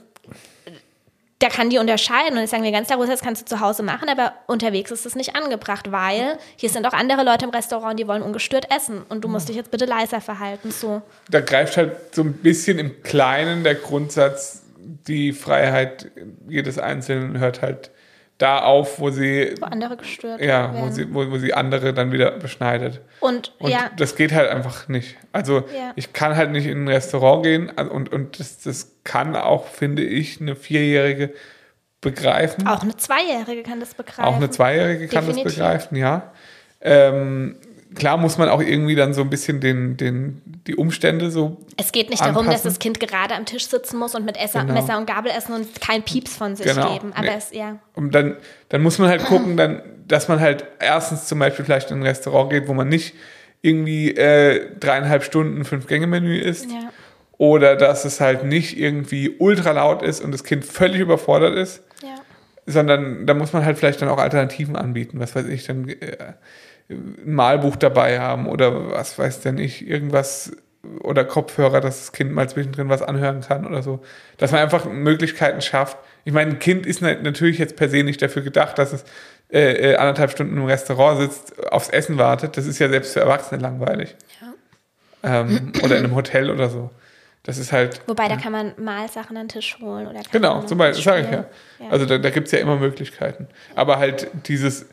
[1.39, 3.83] da kann die unterscheiden und jetzt sagen wir ganz klar, das kannst du zu Hause
[3.83, 7.99] machen, aber unterwegs ist es nicht angebracht, weil hier sind auch andere Leute im Restaurant,
[7.99, 10.71] die wollen ungestört essen und du musst dich jetzt bitte leiser verhalten.
[10.71, 11.03] So.
[11.29, 14.63] Da greift halt so ein bisschen im Kleinen der Grundsatz,
[15.07, 16.11] die Freiheit
[16.47, 17.91] jedes Einzelnen hört halt
[18.37, 19.55] da auf, wo sie.
[19.59, 20.75] Wo andere gestört Ja, werden.
[20.81, 23.01] wo sie, wo, wo sie andere dann wieder beschneidet.
[23.19, 25.15] Und, Und ja, das geht halt einfach nicht.
[25.31, 25.91] Also Ja.
[25.95, 29.65] ich kann halt nicht in ein Restaurant gehen also- und, und das, das kann auch,
[29.67, 31.33] finde ich, eine Vierjährige
[31.99, 32.67] begreifen.
[32.67, 34.23] auch eine Zweijährige kann das begreifen.
[34.23, 35.43] Auch eine Zweijährige kann Definitiv.
[35.45, 36.31] das begreifen, ja.
[36.79, 37.55] Ähm,
[37.95, 41.57] klar muss man auch irgendwie dann so ein bisschen den, den, die Umstände so.
[41.77, 42.69] Es geht nicht darum, dass anpassen.
[42.69, 44.73] das Kind gerade am Tisch sitzen muss und mit Esser, Genau.
[44.73, 46.93] Messer und Gabel essen und kein Pieps von sich Genau.
[46.93, 47.11] geben.
[47.13, 47.33] Aber Nee.
[47.37, 47.77] es, ja.
[47.95, 48.35] Und dann,
[48.69, 52.03] dann muss man halt gucken, dann, dass man halt erstens zum Beispiel vielleicht in ein
[52.03, 53.13] Restaurant geht, wo man nicht
[53.61, 56.69] irgendwie äh, dreieinhalb Stunden Fünf-Gänge-Menü isst.
[56.71, 56.89] Ja.
[57.39, 61.81] Oder dass es halt nicht irgendwie ultra laut ist und das Kind völlig überfordert ist.
[62.03, 62.15] ja.
[62.69, 65.19] sondern da muss man halt vielleicht dann auch Alternativen anbieten.
[65.19, 66.33] Was weiß ich, dann äh,
[66.89, 70.51] Malbuch dabei haben oder was weiß denn ich, irgendwas
[71.01, 73.99] oder Kopfhörer, dass das Kind mal zwischendrin was anhören kann oder so.
[74.37, 75.97] Dass man einfach Möglichkeiten schafft.
[76.23, 79.03] Ich meine, ein Kind ist na- natürlich jetzt per se nicht dafür gedacht, dass es
[79.51, 82.55] äh, äh, anderthalb Stunden im Restaurant sitzt, aufs Essen wartet.
[82.57, 84.15] Das ist ja selbst für Erwachsene langweilig.
[85.23, 86.89] Ähm, oder in einem Hotel oder so.
[87.43, 88.01] Das ist halt.
[88.07, 90.07] Wobei, da kann man Malsachen an den Tisch holen.
[90.07, 91.45] Oder Genau, zum Beispiel, sage ich ja.
[91.75, 91.91] spielen.
[91.91, 93.47] Also da, da gibt es ja immer Möglichkeiten.
[93.75, 94.85] Aber halt dieses,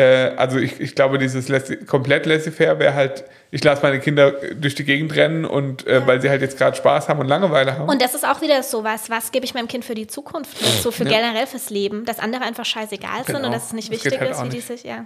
[0.00, 4.74] also ich, ich glaube, dieses laissez- komplett laissez-faire wäre halt, ich lasse meine Kinder durch
[4.74, 7.88] die Gegend rennen und äh, weil sie halt jetzt gerade Spaß haben und Langeweile haben.
[7.90, 10.90] Und das ist auch wieder sowas, was gebe ich meinem Kind für die Zukunft so
[10.90, 11.10] für Ja.
[11.20, 13.48] generell fürs Leben, dass andere einfach scheißegal sind Genau.
[13.48, 14.66] und dass es nicht Das wichtig halt ist, wie die nicht.
[14.66, 15.04] sich, ja.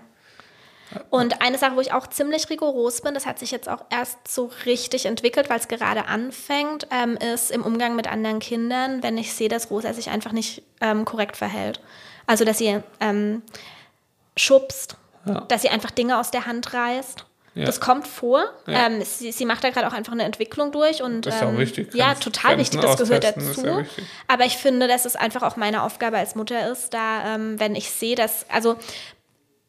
[1.11, 4.29] Und eine Sache, wo ich auch ziemlich rigoros bin, das hat sich jetzt auch erst
[4.29, 9.18] so richtig entwickelt, weil es gerade anfängt, ähm, ist im Umgang mit anderen Kindern, wenn
[9.18, 11.81] ich sehe, dass Rosa sich einfach nicht ähm, korrekt verhält.
[12.29, 13.42] Also, dass sie ähm,
[14.37, 15.40] schubst, Ja.
[15.42, 17.25] dass sie einfach Dinge aus der Hand reißt.
[17.55, 17.64] Ja.
[17.64, 18.44] Das kommt vor.
[18.66, 18.87] Ja.
[18.87, 21.49] Ähm, sie, sie macht da gerade auch einfach eine Entwicklung durch und Das ist auch
[21.49, 21.94] ähm, wichtig.
[21.94, 22.81] Ja, total wichtig.
[22.83, 23.64] Das gehört dazu.
[23.64, 24.05] wichtig.
[24.29, 27.75] Aber ich finde, dass es einfach auch meine Aufgabe als Mutter ist, da, ähm, wenn
[27.75, 28.77] ich sehe, dass, also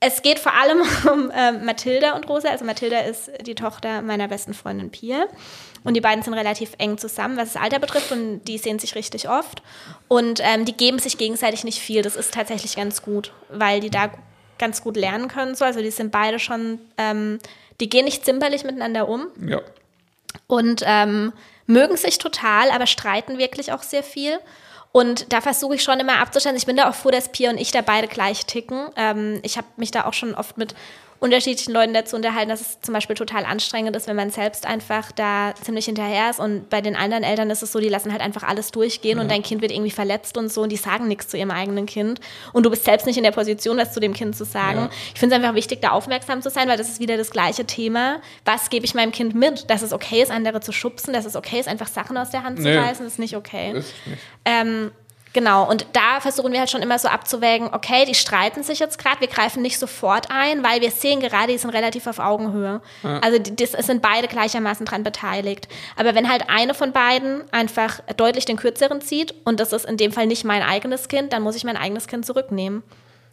[0.02, 2.50] es geht vor allem um ähm, Mathilda und Rosa.
[2.50, 5.26] Also Mathilda ist die Tochter meiner besten Freundin Pia.
[5.86, 8.12] Und die beiden sind relativ eng zusammen, was das Alter betrifft.
[8.12, 9.64] Und die sehen sich richtig oft.
[10.10, 12.02] Und ähm, die geben sich gegenseitig nicht viel.
[12.02, 14.10] Das ist tatsächlich ganz gut, weil die da
[14.58, 15.56] ganz gut lernen können.
[15.56, 15.66] So.
[15.66, 17.40] Also die sind beide schon, ähm,
[17.80, 19.62] die gehen nicht zimperlich miteinander um ja.
[20.48, 21.34] und ähm,
[21.66, 24.40] mögen sich total, aber streiten wirklich auch sehr viel.
[24.92, 26.56] Und da versuche ich schon immer abzustellen.
[26.56, 28.90] Ich bin da auch froh, dass Pia und ich da beide gleich ticken.
[28.96, 30.74] Ähm, ich habe mich da auch schon oft mit
[31.20, 35.12] unterschiedlichen Leuten dazu unterhalten, dass es zum Beispiel total anstrengend ist, wenn man selbst einfach
[35.12, 36.40] da ziemlich hinterher ist.
[36.40, 39.30] Und bei den anderen Eltern ist es so, die lassen halt einfach alles durchgehen und
[39.32, 42.20] dein Kind wird irgendwie verletzt und so und die sagen nichts zu ihrem eigenen Kind.
[42.54, 44.80] Und du bist selbst nicht in der Position, das zu dem Kind zu sagen.
[44.80, 44.90] Ja.
[45.14, 47.66] Ich finde es einfach wichtig, da aufmerksam zu sein, weil das ist wieder das gleiche
[47.66, 48.22] Thema.
[48.46, 49.70] Was gebe ich meinem Kind mit?
[49.70, 52.44] Dass es okay ist, andere zu schubsen, dass es okay ist, einfach Sachen aus der
[52.44, 52.78] Hand zu Nee.
[52.78, 53.72] reißen, ist nicht okay.
[53.72, 54.20] Ist nicht.
[54.46, 54.92] Ähm,
[55.38, 58.98] genau, und da versuchen wir halt schon immer so abzuwägen, okay, die streiten sich jetzt
[58.98, 62.82] gerade, wir greifen nicht sofort ein, weil wir sehen gerade, die sind relativ auf Augenhöhe.
[63.04, 65.68] Also die, das, sind beide gleichermaßen dran beteiligt.
[65.96, 69.98] Aber wenn halt eine von beiden einfach deutlich den kürzeren zieht und das ist in
[69.98, 72.82] dem Fall nicht mein eigenes Kind, dann muss ich mein eigenes Kind zurücknehmen.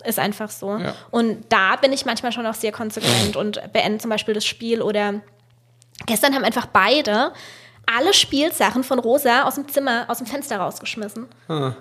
[0.04, 0.76] Ist einfach so.
[0.76, 0.94] Ja.
[1.10, 4.82] Und da bin ich manchmal schon auch sehr konsequent und beende zum Beispiel das Spiel
[4.82, 5.22] oder
[6.04, 7.32] gestern haben einfach beide
[7.86, 11.26] alle Spielsachen von Rosa aus dem Zimmer, aus dem Fenster rausgeschmissen.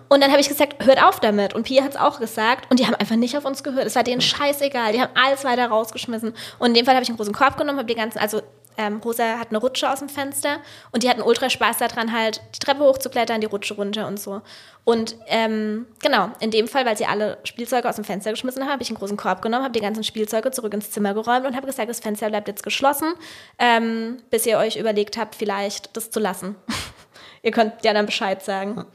[0.09, 1.53] Und dann habe ich gesagt, hört auf damit.
[1.53, 2.69] Und Pia hat es auch gesagt.
[2.69, 3.85] Und die haben einfach nicht auf uns gehört.
[3.85, 4.93] Es war denen scheißegal.
[4.93, 6.33] Die haben alles weiter rausgeschmissen.
[6.59, 8.41] Und in dem Fall habe ich einen großen Korb genommen, habe die ganzen, also
[8.77, 10.57] ähm, Rosa hat eine Rutsche aus dem Fenster
[10.91, 14.41] und die hatten ultra Spaß daran, halt die Treppe hochzuklettern, die Rutsche runter und so.
[14.85, 18.71] Und ähm, genau, in dem Fall, weil sie alle Spielzeuge aus dem Fenster geschmissen haben,
[18.71, 21.55] habe ich einen großen Korb genommen, habe die ganzen Spielzeuge zurück ins Zimmer geräumt und
[21.55, 23.13] habe gesagt, das Fenster bleibt jetzt geschlossen,
[23.59, 26.55] ähm, bis ihr euch überlegt habt, vielleicht das zu lassen.
[27.43, 28.85] ihr könnt ja dann Bescheid sagen.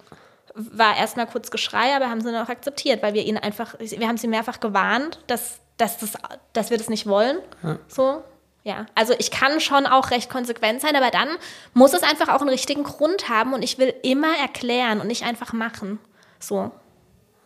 [0.55, 4.09] War erstmal kurz Geschrei, aber haben sie dann auch akzeptiert, weil wir ihnen einfach, wir
[4.09, 6.15] haben sie mehrfach gewarnt, dass, dass, das,
[6.53, 7.39] dass wir das nicht wollen.
[7.87, 8.25] So,
[8.69, 11.29] ja, also ich kann schon auch recht konsequent sein, aber dann
[11.73, 15.25] muss es einfach auch einen richtigen Grund haben und ich will immer erklären und nicht
[15.25, 15.99] einfach machen.
[16.39, 16.71] So.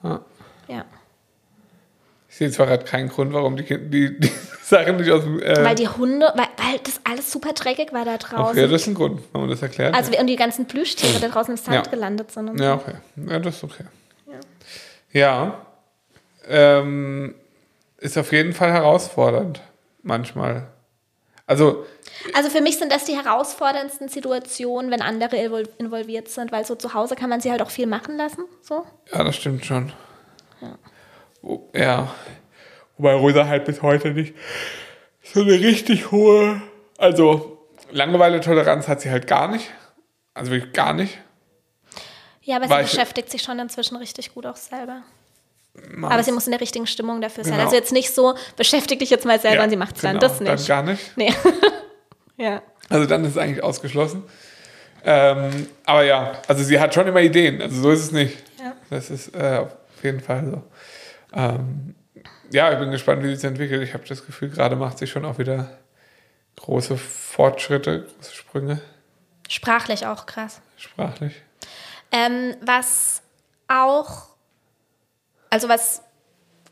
[0.03, 0.21] Ja.
[0.67, 0.85] Ja.
[2.29, 4.33] Ich sehe zwar gerade keinen Grund, warum die, die, die
[4.63, 5.39] Sachen nicht aus dem.
[5.41, 8.59] Äh, Weil die Hunde, weil, weil das alles super dreckig war da draußen.
[8.59, 9.95] okay, das ist ein Grund, warum man das erklärt.
[9.95, 11.91] also und die ganzen Plüschtiere da draußen im Sand Ja.
[11.91, 12.59] gelandet sind.
[12.59, 12.95] Ja, okay.
[13.17, 13.85] Ja, das ist okay.
[15.13, 15.67] Ja.
[16.49, 17.35] Ähm,
[17.99, 19.61] ist auf jeden Fall herausfordernd.
[20.03, 20.67] Manchmal.
[21.53, 21.85] Also,
[22.35, 26.75] Also für mich sind das die herausforderndsten Situationen, wenn andere invol- involviert sind, weil so
[26.75, 28.45] zu Hause kann man sie halt auch viel machen lassen.
[28.63, 28.87] So.
[29.13, 29.93] ja, das stimmt schon.
[31.43, 32.13] Oh, Ja.
[32.99, 34.35] Wobei Rosa halt bis heute nicht
[35.23, 36.61] so eine richtig hohe.
[36.99, 37.59] Also,
[37.91, 39.71] Langeweile-Toleranz hat sie halt gar nicht.
[40.35, 41.19] Also wirklich gar nicht.
[42.43, 45.03] Ja, aber sie beschäftigt sich schon inzwischen richtig gut auch selber.
[45.91, 47.55] Mal- Aber sie muss in der richtigen Stimmung dafür sein.
[47.55, 47.65] Genau.
[47.65, 50.19] Also jetzt nicht so, beschäftigt dich jetzt mal selber Ja, und sie macht es dann.
[50.19, 50.51] genau, Das nicht.
[50.51, 51.17] Dann gar nicht.
[51.17, 51.33] nee.
[52.37, 52.63] ja.
[52.89, 54.23] Also dann ist es eigentlich ausgeschlossen.
[55.05, 57.61] Ähm, aber ja, also sie hat schon immer Ideen.
[57.63, 58.37] Also so ist es nicht.
[58.63, 58.75] Ja.
[58.91, 60.63] Das ist äh, auf jeden Fall so.
[61.35, 61.95] Ähm,
[62.51, 63.83] ja, ich bin gespannt, wie sie sich entwickelt.
[63.83, 65.71] Ich habe das Gefühl, gerade macht sie schon auch wieder
[66.57, 68.81] große Fortschritte, große Sprünge
[69.49, 70.61] Sprachlich auch krass.
[70.77, 71.35] sprachlich.
[72.13, 73.23] Ähm, was
[73.69, 74.29] auch,
[75.53, 76.01] also was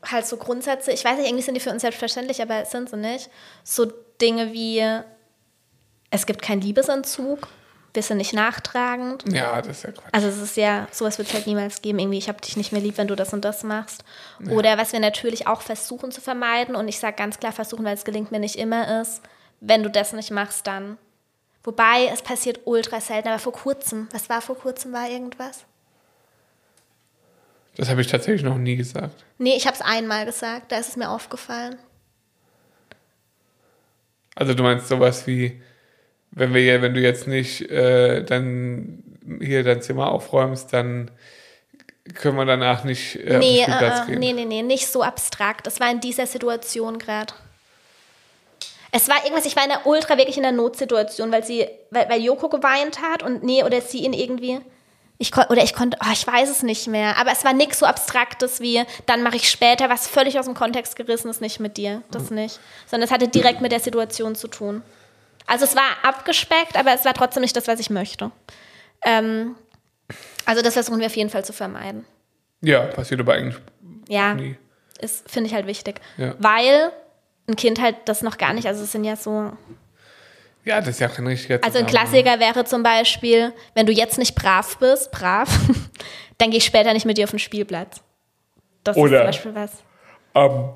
[0.03, 2.97] halt so Grundsätze, ich weiß nicht, irgendwie sind die für uns selbstverständlich, aber sind sie
[2.97, 3.29] nicht.
[3.63, 3.85] So
[4.19, 4.83] Dinge wie,
[6.09, 7.47] es gibt keinen Liebesentzug,
[7.93, 9.23] wir sind nicht nachtragend.
[9.31, 10.09] Ja, das ist ja Quatsch.
[10.11, 12.71] Also es ist ja, sowas wird es halt niemals geben, irgendwie, ich habe dich nicht
[12.71, 14.03] mehr lieb, wenn du das und das machst.
[14.49, 17.93] Oder was wir natürlich auch versuchen zu vermeiden, und ich sage ganz klar versuchen, weil
[17.93, 19.21] es gelingt mir nicht immer, ist,
[19.59, 20.97] wenn du das nicht machst, dann.
[21.63, 25.65] Wobei, es passiert ultra selten, aber vor kurzem, was war vor kurzem, war irgendwas?
[27.75, 29.23] Das habe ich tatsächlich noch nie gesagt.
[29.37, 31.77] Nee, ich habe es einmal gesagt, da ist es mir aufgefallen.
[34.35, 35.61] Also du meinst sowas wie,
[36.31, 39.03] wenn wir wenn du jetzt nicht äh, dann
[39.39, 41.11] hier dein Zimmer aufräumst, dann
[42.15, 44.19] können wir danach nicht äh, nee, auf den äh, gehen.
[44.19, 45.67] nee, nee, nee, nicht so abstrakt.
[45.67, 47.33] Es war in dieser Situation gerade.
[48.91, 52.09] Es war irgendwas, ich war in der ultra wirklich in der Notsituation, weil sie, weil,
[52.09, 54.59] weil Joko geweint hat und nee, oder sie ihn irgendwie.
[55.21, 57.15] Ich kon, oder ich konnte, oh, ich weiß es nicht mehr.
[57.17, 60.55] Aber es war nichts so Abstraktes wie, dann mache ich später was völlig aus dem
[60.55, 62.01] Kontext gerissen ist nicht mit dir.
[62.09, 62.59] Das nicht.
[62.87, 64.81] Sondern es hatte direkt mit der Situation zu tun.
[65.45, 68.31] Also es war abgespeckt, aber es war trotzdem nicht das, was ich möchte.
[69.03, 69.55] Ähm,
[70.45, 72.03] also das versuchen wir auf jeden Fall zu vermeiden.
[72.61, 73.61] Ja, passiert aber eigentlich
[74.07, 74.57] Ja, nie.
[74.99, 76.01] ist, finde ich halt wichtig.
[76.17, 76.33] Ja.
[76.39, 76.91] Weil
[77.47, 79.51] ein Kind halt das noch gar nicht, also es sind ja so.
[80.63, 81.85] Ja, das ist ja kein richtiger Also ein.
[81.87, 85.49] Klassiker wäre zum Beispiel, wenn du jetzt nicht brav bist, brav,
[86.37, 88.01] dann gehe ich später nicht mit dir auf den Spielplatz.
[88.83, 89.83] Das Oder- ist zum Beispiel was.
[90.33, 90.73] Am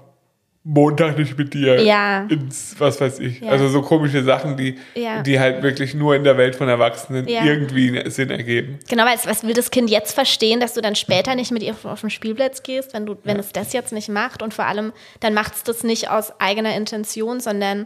[0.67, 2.25] Montag nicht mit dir Ja.
[2.27, 3.39] ins, was weiß ich.
[3.41, 3.51] Ja.
[3.51, 5.21] Also so komische Sachen, die, Ja.
[5.21, 7.43] die halt wirklich nur in der Welt von Erwachsenen Ja.
[7.45, 8.79] irgendwie Sinn ergeben.
[8.89, 11.61] Genau, weil es- was will das Kind jetzt verstehen, dass du dann später nicht mit
[11.61, 14.55] ihr auf, auf den Spielplatz gehst, wenn du, wenn es das jetzt nicht macht und
[14.55, 17.85] vor allem, dann macht es das nicht aus eigener Intention, sondern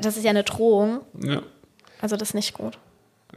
[0.00, 1.00] das ist ja eine Drohung.
[1.20, 1.42] Ja.
[2.00, 2.78] Also das ist nicht gut.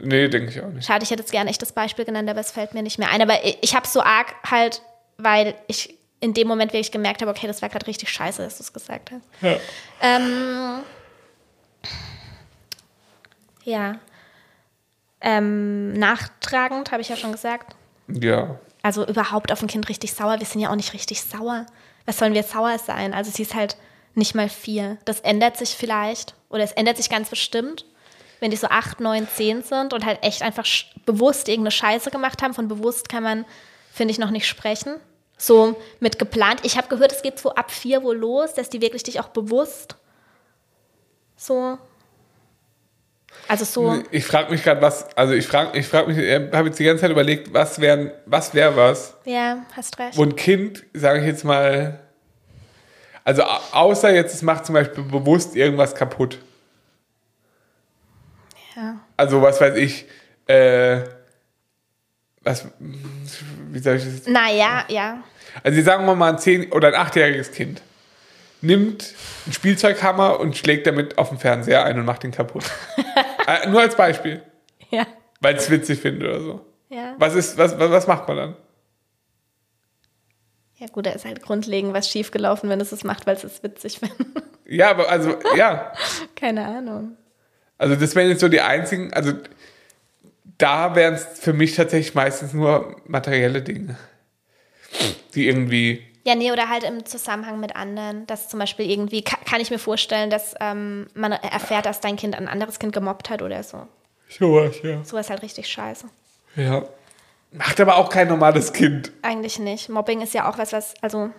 [0.00, 0.86] Nee, denke ich auch nicht.
[0.86, 3.10] Schade, ich hätte jetzt gerne echt das Beispiel genannt, aber es fällt mir nicht mehr
[3.10, 3.20] ein.
[3.20, 4.82] Aber ich, ich habe so arg halt,
[5.18, 8.56] weil ich in dem Moment wirklich gemerkt habe, okay, das war gerade richtig scheiße, dass
[8.56, 9.24] du es gesagt hast.
[9.42, 9.56] Ja.
[10.00, 10.82] Ähm,
[13.64, 13.96] ja.
[15.20, 17.76] Ähm, nachtragend, habe ich ja schon gesagt.
[18.08, 18.58] ja.
[18.84, 20.40] Also überhaupt auf ein Kind richtig sauer.
[20.40, 21.66] Wir sind ja auch nicht richtig sauer.
[22.04, 23.14] Was sollen wir sauer sein?
[23.14, 23.76] Also sie ist halt
[24.14, 24.98] nicht mal vier.
[25.04, 26.34] Das ändert sich vielleicht.
[26.48, 27.86] Oder es ändert sich ganz bestimmt,
[28.40, 30.66] wenn die so acht, neun, zehn sind und halt echt einfach
[31.06, 32.54] bewusst irgendeine Scheiße gemacht haben.
[32.54, 33.44] Von bewusst kann man,
[33.92, 34.96] finde ich, noch nicht sprechen.
[35.38, 36.60] So mit geplant.
[36.62, 39.28] Ich habe gehört, es geht so ab vier wohl los, dass die wirklich dich auch
[39.28, 39.96] bewusst
[41.36, 41.78] so.
[43.48, 44.02] Also so.
[44.10, 46.84] Ich frage mich gerade, was, also ich frage ich frag mich, ich habe jetzt die
[46.84, 50.16] ganze Zeit überlegt, was wären, was wäre was, Ja, hast recht.
[50.16, 52.01] wo ein Kind, sage ich jetzt mal,
[53.24, 56.38] also au- außer jetzt, es macht zum Beispiel bewusst irgendwas kaputt.
[58.76, 59.00] Ja.
[59.16, 60.06] Also was weiß ich,
[60.46, 61.00] äh,
[62.42, 64.28] was, wie soll ich das jetzt?
[64.28, 65.22] Naja, ja.
[65.62, 67.82] Also sagen wir mal ein zehn oder ein achtjähriges Kind
[68.64, 69.12] nimmt
[69.44, 72.64] einen Spielzeughammer und schlägt damit auf den Fernseher ein und macht ihn kaputt.
[73.48, 74.40] äh, nur als Beispiel,
[74.90, 75.04] Ja.
[75.40, 76.66] weil es witzig findet oder so.
[76.88, 77.14] Ja.
[77.18, 78.56] Was ist, was, was, was macht man dann?
[80.82, 83.62] Ja, gut, da ist halt grundlegend was schiefgelaufen, wenn es es macht, weil es es
[83.62, 84.18] witzig findet.
[84.66, 85.92] Ja, aber also, ja.
[86.34, 87.16] Keine Ahnung.
[87.78, 89.32] Also das wären jetzt so die einzigen, also
[90.58, 93.96] da wären es für mich tatsächlich meistens nur materielle Dinge,
[95.34, 98.26] die irgendwie, Ja, nee, oder halt im Zusammenhang mit anderen.
[98.26, 102.16] Dass zum Beispiel irgendwie, ka- kann ich mir vorstellen, dass ähm, man erfährt, dass dein
[102.16, 103.86] Kind ein anderes Kind gemobbt hat oder so.
[104.28, 105.02] sowas, ja.
[105.04, 106.06] Sowas halt richtig scheiße.
[106.56, 106.84] Ja.
[107.52, 109.12] Macht aber auch kein normales Kind.
[109.20, 109.88] Eigentlich nicht.
[109.90, 111.30] Mobbing ist ja auch was, was, also,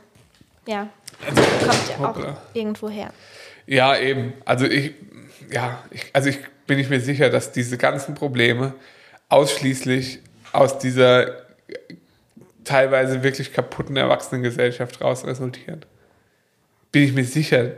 [0.67, 0.88] ja,
[1.26, 2.38] kommt ja auch hoppla.
[2.54, 3.12] irgendwo her.
[3.65, 4.34] Ja, eben.
[4.45, 4.93] Also ich,
[5.52, 8.76] ja, ich, also ich bin ich mir sicher, dass diese ganzen Probleme
[9.30, 10.19] ausschließlich
[10.52, 11.43] aus dieser
[12.63, 15.86] teilweise wirklich kaputten Erwachsenengesellschaft raus resultieren.
[16.91, 17.71] Bin ich mir sicher.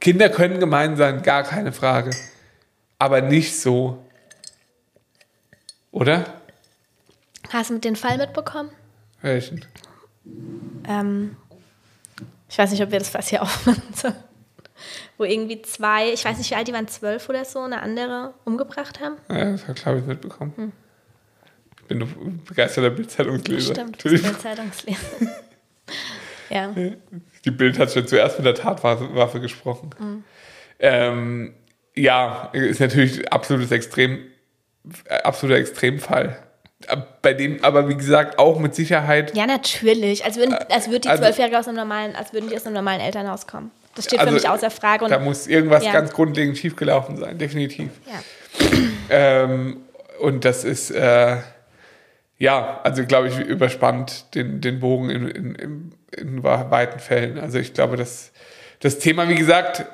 [0.00, 2.10] Kinder können gemein sein, gar keine Frage.
[2.98, 4.02] Aber nicht so.
[5.90, 6.35] Oder?
[7.52, 8.70] Hast du mit den Fall mitbekommen?
[9.22, 9.64] Welchen?
[10.88, 11.36] Ähm,
[12.48, 14.16] ich weiß nicht, ob wir das fast hier aufmachen sollen.
[15.16, 18.34] Wo irgendwie zwei, ich weiß nicht, wie alt die waren, zwölf oder so, eine andere
[18.44, 19.16] umgebracht haben.
[19.28, 20.52] Ja, das habe glaube ich mitbekommen.
[20.56, 20.72] Hm.
[21.78, 23.74] Ich bin ein begeisterter Bildzeitungsleser.
[23.74, 25.00] Stimmt, du bist Bildzeitungsleser.
[26.50, 26.74] ja.
[27.44, 29.90] Die Bild hat schon zuerst mit der Tatwaffe gesprochen.
[29.98, 30.24] Mhm.
[30.78, 31.54] Ähm,
[31.94, 34.18] ja, ist natürlich absolutes Extrem,
[35.22, 36.45] absoluter Extremfall.
[37.22, 39.34] Bei dem aber, wie gesagt, auch mit Sicherheit.
[39.34, 40.24] Ja, natürlich.
[40.24, 42.74] Als würden, als würden die also Zwölfjährige aus einem normalen, als würden die aus einem
[42.74, 43.70] normalen Elternhaus kommen.
[43.94, 45.08] Das steht also, für mich außer Frage.
[45.08, 45.92] da muss irgendwas ja.
[45.92, 47.90] ganz grundlegend schiefgelaufen sein, definitiv.
[48.06, 48.74] Ja.
[49.08, 49.78] Ähm,
[50.20, 51.38] und das ist, äh,
[52.38, 57.38] ja, also glaube ich, überspannt den, den Bogen in, in, in, in weiten Fällen.
[57.38, 58.32] Also ich glaube, dass
[58.80, 59.86] das Thema, wie gesagt,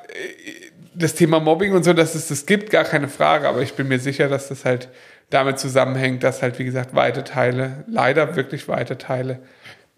[0.93, 3.87] das Thema Mobbing und so, dass es das gibt, gar keine Frage, aber ich bin
[3.87, 4.89] mir sicher, dass das halt
[5.33, 9.39] damit zusammenhängt, dass halt, wie gesagt, weite Teile, leider wirklich weite Teile,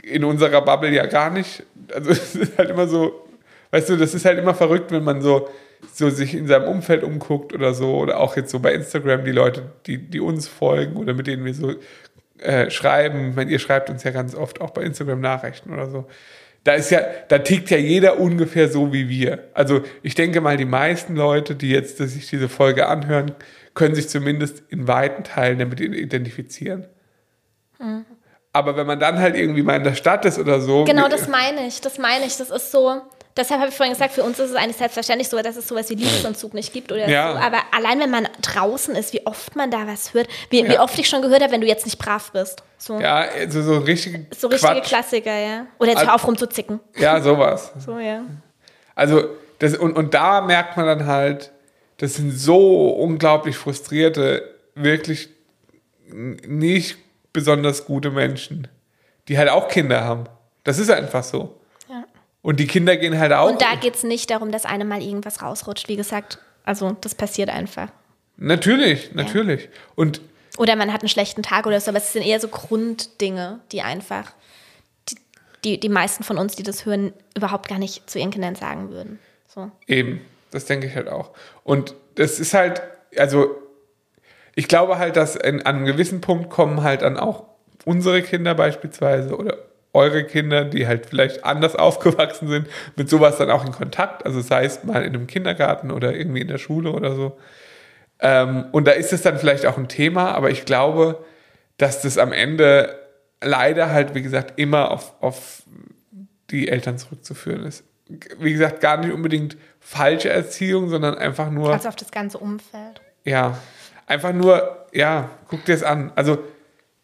[0.02, 3.28] in unserer Bubble ja gar nicht, also es ist halt immer so,
[3.72, 5.50] weißt du, das ist halt immer verrückt, wenn man so,
[5.94, 9.32] so sich in seinem Umfeld umguckt oder so, oder auch jetzt so bei Instagram die
[9.32, 11.74] Leute, die, die uns folgen oder mit denen wir so
[12.40, 16.06] äh, schreiben, meine, ihr schreibt uns ja ganz oft auch bei Instagram Nachrichten oder so,
[16.64, 19.44] da ist ja, da tickt ja jeder ungefähr so wie wir.
[19.54, 23.34] Also ich denke mal, die meisten Leute, die jetzt sich diese Folge anhören,
[23.76, 26.88] können sich zumindest in weiten Teilen damit identifizieren.
[27.78, 28.06] Mhm.
[28.54, 30.86] Aber wenn man dann halt irgendwie mal in der Stadt ist oder so.
[30.86, 32.38] Genau, das meine ich, das meine ich.
[32.38, 33.02] Das ist so,
[33.36, 35.90] deshalb habe ich vorhin gesagt, für uns ist es eigentlich selbstverständlich so, dass es sowas
[35.90, 37.34] wie Liebesentzug nicht gibt oder ja.
[37.34, 37.38] so.
[37.38, 40.70] Aber allein wenn man draußen ist, wie oft man da was hört, wie, ja.
[40.70, 42.64] wie oft ich schon gehört habe, wenn du jetzt nicht brav bist.
[42.78, 42.98] So.
[42.98, 44.88] Ja, also so richtige So richtige Quatsch.
[44.88, 45.66] Klassiker, ja.
[45.78, 46.80] Oder jetzt also, hör auf rumzuzicken.
[46.96, 47.74] Ja, sowas.
[47.86, 48.22] so, ja.
[48.96, 49.26] Also,
[49.60, 51.52] das, und, und da merkt man dann halt,
[51.98, 54.44] das sind so unglaublich frustrierte,
[54.76, 55.30] wirklich
[56.08, 56.98] nicht
[57.34, 58.68] besonders gute Menschen,
[59.28, 60.26] die halt auch Kinder haben.
[60.64, 61.60] Das ist einfach so.
[62.46, 63.50] Und die Kinder gehen halt auch.
[63.50, 65.88] Und da geht es nicht darum, dass einem mal irgendwas rausrutscht.
[65.88, 67.88] Wie gesagt, also das passiert einfach.
[68.38, 69.64] Natürlich, natürlich.
[69.64, 69.70] Ja.
[69.96, 70.22] Und
[70.58, 73.82] oder man hat einen schlechten Tag oder so, aber es sind eher so Grunddinge, die
[73.82, 74.32] einfach
[75.10, 75.16] die,
[75.64, 78.92] die, die meisten von uns, die das hören, überhaupt gar nicht zu ihren Kindern sagen
[78.92, 79.20] würden.
[79.48, 79.72] So.
[79.88, 80.22] Eben,
[80.56, 81.32] das denke ich halt auch.
[81.64, 82.82] Und das ist halt,
[83.18, 83.56] also
[84.56, 87.44] ich glaube halt, dass in, an einem gewissen Punkt kommen halt dann auch
[87.86, 89.58] unsere Kinder beispielsweise oder
[89.94, 94.26] eure Kinder, die halt vielleicht anders aufgewachsen sind, mit sowas dann auch in Kontakt.
[94.26, 97.38] Also sei es mal in einem Kindergarten oder irgendwie in der Schule oder so.
[98.20, 101.24] Ähm, und da ist es dann vielleicht auch ein Thema, aber ich glaube,
[101.78, 102.98] dass das am Ende
[103.42, 105.64] leider halt, wie gesagt, immer auf, auf
[106.50, 107.84] die Eltern zurückzuführen ist.
[108.40, 111.72] Wie gesagt, gar nicht unbedingt falsche Erziehung, sondern einfach nur.
[111.72, 113.02] Also auf das ganze Umfeld.
[113.24, 113.58] Ja,
[114.08, 116.12] einfach nur, ja, guck dir es an.
[116.16, 116.40] Also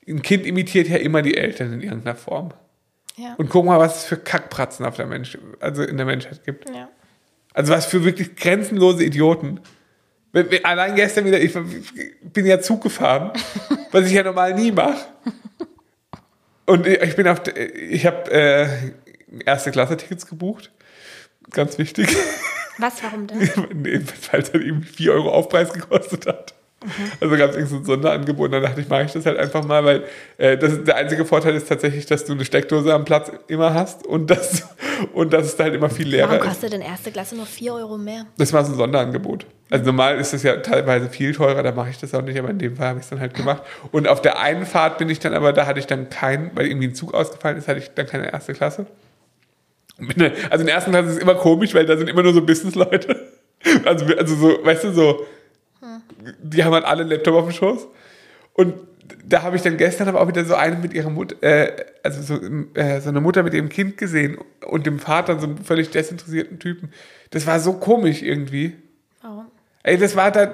[0.08, 2.50] ein Kind imitiert ja immer die Eltern in irgendeiner Form.
[3.18, 3.36] Ja.
[3.38, 6.70] Und guck mal, was es für Kackpratzen auf der Mensch, also in der Menschheit gibt.
[6.70, 6.90] Ja.
[7.54, 9.60] Also was für wirklich grenzenlose Idioten.
[10.64, 13.32] Allein gestern wieder, ich bin ja Zug gefahren,
[13.92, 15.06] was ich ja normal nie mache.
[16.66, 18.68] Und ich bin auf, ich habe äh,
[19.46, 20.72] erste Klasse Tickets gebucht.
[21.52, 22.08] Ganz wichtig.
[22.78, 23.40] Was, warum denn?
[23.74, 26.54] weil es halt eben 4 Euro Aufpreis gekostet hat.
[26.84, 27.12] Mhm.
[27.20, 29.38] Also gab es irgendwie so ein Sonderangebot und dann dachte ich, mache ich das halt
[29.38, 30.04] einfach mal, weil
[30.38, 34.06] äh, das, der einzige Vorteil ist tatsächlich, dass du eine Steckdose am Platz immer hast
[34.06, 34.68] und das,
[35.14, 37.74] und dass es da halt immer viel leerer Warum kostet denn erste Klasse nur 4
[37.76, 38.26] Euro mehr?
[38.38, 39.46] Das war so ein Sonderangebot.
[39.70, 42.50] Also normal ist es ja teilweise viel teurer, da mache ich das auch nicht, aber
[42.50, 43.64] in dem Fall habe ich es dann halt gemacht.
[43.92, 46.66] Und auf der einen Fahrt bin ich dann aber, da hatte ich dann keinen, weil
[46.66, 48.88] irgendwie ein Zug ausgefallen ist, hatte ich dann keine erste Klasse.
[50.50, 52.42] Also in der ersten Klasse ist es immer komisch, weil da sind immer nur so
[52.42, 53.16] Businessleute.
[53.86, 55.24] Also, also so, weißt du, so
[56.42, 57.88] die haben halt alle einen Laptop auf dem Schoß.
[58.54, 58.76] Und
[59.26, 62.22] da habe ich dann gestern aber auch wieder so eine mit ihrer Mutter, äh, also
[62.22, 62.42] so,
[62.76, 66.60] äh, so, eine Mutter mit ihrem Kind gesehen und dem Vater, so einen völlig desinteressierten
[66.60, 66.92] Typen.
[67.32, 68.76] Das war so komisch irgendwie.
[69.22, 69.48] Warum?
[69.84, 70.54] Ey, das war da,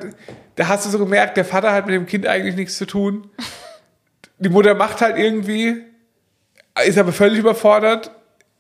[0.55, 3.29] da hast du so gemerkt, der Vater hat mit dem Kind eigentlich nichts zu tun.
[4.39, 5.83] Die Mutter macht halt irgendwie,
[6.86, 8.12] ist aber völlig überfordert,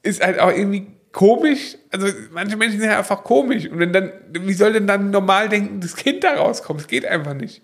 [0.07, 1.77] ist halt auch irgendwie komisch.
[1.91, 3.67] Also manche Menschen sind ja einfach komisch.
[3.67, 6.81] Und wenn dann, wie soll denn dann normal denken, das Kind da rauskommt?
[6.81, 7.61] Es geht einfach nicht.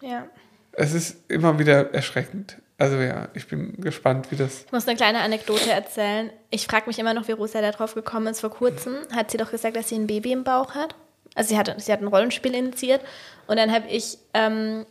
[0.00, 0.26] Ja.
[0.72, 2.58] Es ist immer wieder erschreckend.
[2.76, 4.64] Also ja, ich bin gespannt, wie das.
[4.66, 6.30] Ich muss eine kleine Anekdote erzählen.
[6.50, 8.40] Ich frage mich immer noch, wie Rosa da drauf gekommen ist.
[8.40, 10.94] Vor kurzem hat sie doch gesagt, dass sie ein Baby im Bauch hat.
[11.34, 13.00] Also sie hat, sie hat ein Rollenspiel initiiert.
[13.48, 14.86] Und dann habe ich ähm,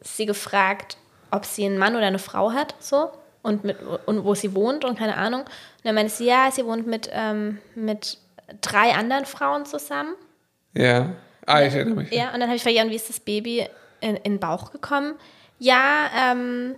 [0.00, 0.96] sie gefragt,
[1.30, 2.76] ob sie einen Mann oder eine Frau hat.
[2.78, 3.10] So
[3.42, 3.76] und, mit,
[4.06, 5.40] und wo sie wohnt und keine Ahnung.
[5.42, 8.18] Und dann meinte sie, ja, sie wohnt mit, ähm, mit
[8.60, 10.14] drei anderen Frauen zusammen.
[10.74, 11.10] Ja.
[11.46, 12.12] Ah, ich erinnere mich.
[12.12, 13.66] Ja, und dann habe ich verjagt, wie ist das Baby
[14.00, 15.14] in, in den Bauch gekommen?
[15.58, 16.76] Ja, ähm,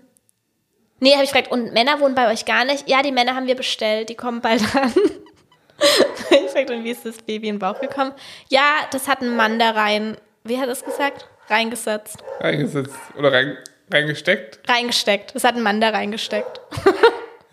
[1.00, 2.88] nee, habe ich gefragt, und Männer wohnen bei euch gar nicht?
[2.88, 4.92] Ja, die Männer haben wir bestellt, die kommen bald an.
[6.30, 8.12] ich fragte, und wie ist das Baby in den Bauch gekommen?
[8.48, 11.28] Ja, das hat ein Mann da rein, wie hat er es gesagt?
[11.48, 12.22] Reingesetzt.
[12.40, 13.58] Reingesetzt oder rein,
[13.93, 14.61] reingesteckt.
[14.68, 15.35] Reingesteckt.
[15.35, 16.61] Das hat ein Mann da reingesteckt.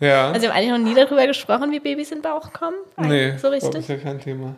[0.00, 0.32] Ja.
[0.32, 2.74] Also wir haben eigentlich noch nie darüber gesprochen, wie Babys in den Bauch kommen.
[2.96, 3.82] nee, So Das richtig.
[3.82, 4.56] ist ja kein Thema.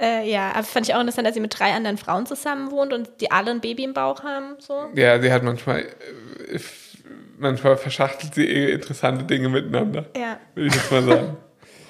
[0.00, 2.92] Äh, ja, aber fand ich auch interessant, dass sie mit drei anderen Frauen zusammen wohnt
[2.92, 4.56] und die alle ein Baby im Bauch haben.
[4.58, 4.88] So.
[4.96, 6.58] Ja, sie hat manchmal, äh,
[7.38, 10.40] manchmal verschachtelt sie eh interessante Dinge miteinander, Ja.
[10.56, 11.36] würde ich jetzt mal sagen.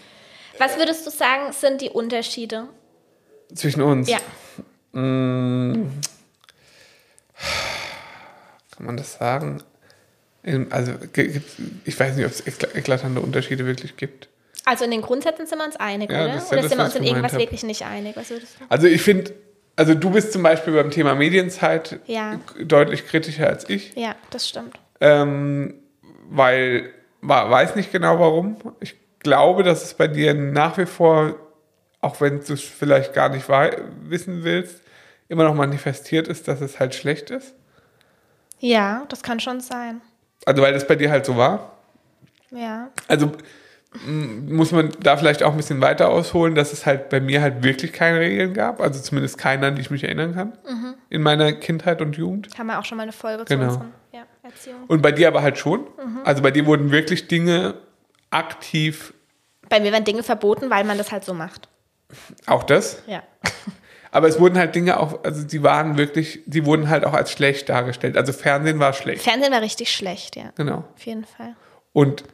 [0.59, 2.69] Was würdest du sagen, sind die Unterschiede?
[3.55, 4.11] Zwischen uns.
[4.11, 4.19] Ja.
[4.93, 5.89] Mm.
[8.77, 9.63] Kann man das sagen?
[10.71, 10.93] Also,
[11.85, 14.29] ich weiß nicht, ob es ekla- eklatante Unterschiede wirklich gibt.
[14.65, 16.27] Also in den Grundsätzen sind wir uns einig, Ja, oder?
[16.29, 17.41] ja oder das, sind wir uns in irgendwas hab.
[17.41, 18.17] wirklich nicht einig?
[18.17, 18.65] Was würdest du?
[18.69, 19.33] Also, ich finde,
[19.77, 22.39] also du bist zum Beispiel beim Thema Medienzeit Ja.
[22.63, 23.95] deutlich kritischer als ich.
[23.95, 24.79] Ja, das stimmt.
[25.01, 25.75] Ähm,
[26.29, 26.91] weil,
[27.23, 28.57] weiß nicht genau warum.
[28.81, 31.35] Ich glaube, dass es bei dir nach wie vor,
[32.01, 33.49] auch wenn du es vielleicht gar nicht
[34.03, 34.81] wissen willst,
[35.29, 37.55] immer noch manifestiert ist, dass es halt schlecht ist.
[38.59, 40.01] Ja, das kann schon sein.
[40.45, 41.73] Also weil das bei dir halt so war.
[42.51, 42.89] Ja.
[43.09, 43.33] Also
[44.07, 47.63] muss man da vielleicht auch ein bisschen weiter ausholen, dass es halt bei mir halt
[47.63, 48.81] wirklich keine Regeln gab.
[48.81, 50.59] Also zumindest keine, an die ich mich erinnern kann.
[51.09, 52.49] In meiner Kindheit und Jugend.
[52.59, 53.63] Haben wir auch schon mal eine Folge Genau.
[53.69, 54.85] zu unserer ja, Erziehung.
[54.89, 55.87] Und bei dir aber halt schon.
[56.25, 57.75] Also bei dir wurden wirklich Dinge
[58.31, 59.15] aktiv,
[59.69, 61.69] Bei mir werden Dinge verboten, weil man das halt so macht.
[62.47, 63.03] auch das.
[63.07, 63.23] Ja.
[64.17, 67.31] Aber es wurden halt Dinge auch, also die waren wirklich, die wurden halt auch als
[67.31, 68.17] schlecht dargestellt.
[68.17, 69.23] Also Fernsehen war schlecht.
[69.23, 70.55] Fernsehen war richtig schlecht, ja.
[70.57, 70.85] Genau.
[70.95, 71.55] Auf jeden Fall.
[71.93, 72.25] Und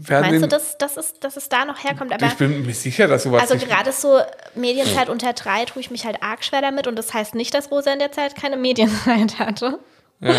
[0.00, 0.40] Fernsehen.
[0.40, 2.12] Meinst du, dass, dass, es, dass es da noch herkommt?
[2.12, 4.20] Aber ich bin mir sicher, dass sowas also gerade so
[4.54, 7.68] Medienzeit unter drei tue ich mich halt arg schwer damit und das heißt nicht, dass
[7.72, 9.80] Rosa in der Zeit keine Medienzeit hatte.
[10.20, 10.34] Ja.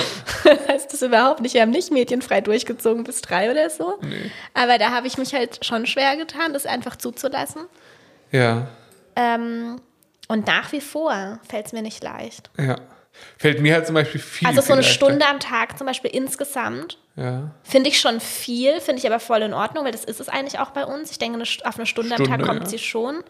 [0.46, 1.56] Das heißt das überhaupt nicht.
[1.56, 4.00] Wir haben nicht medienfrei durchgezogen bis drei oder so.
[4.54, 7.64] Aber da habe ich mich halt schon schwer getan, das einfach zuzulassen.
[8.32, 8.70] ja,
[9.18, 9.82] Ähm,
[10.28, 12.49] und nach wie vor fällt es mir nicht leicht.
[12.57, 12.78] ja.
[13.38, 14.45] Fällt mir halt zum Beispiel viel.
[14.45, 14.93] Also so eine leichter.
[14.93, 17.49] Stunde am Tag zum Beispiel insgesamt Ja.
[17.63, 20.59] finde ich schon viel, finde ich aber voll in Ordnung, weil das ist es eigentlich
[20.59, 21.11] auch bei uns.
[21.11, 22.67] Ich denke, auf eine Stunde, am Stunde, Tag kommt ja.
[22.67, 23.23] sie schon.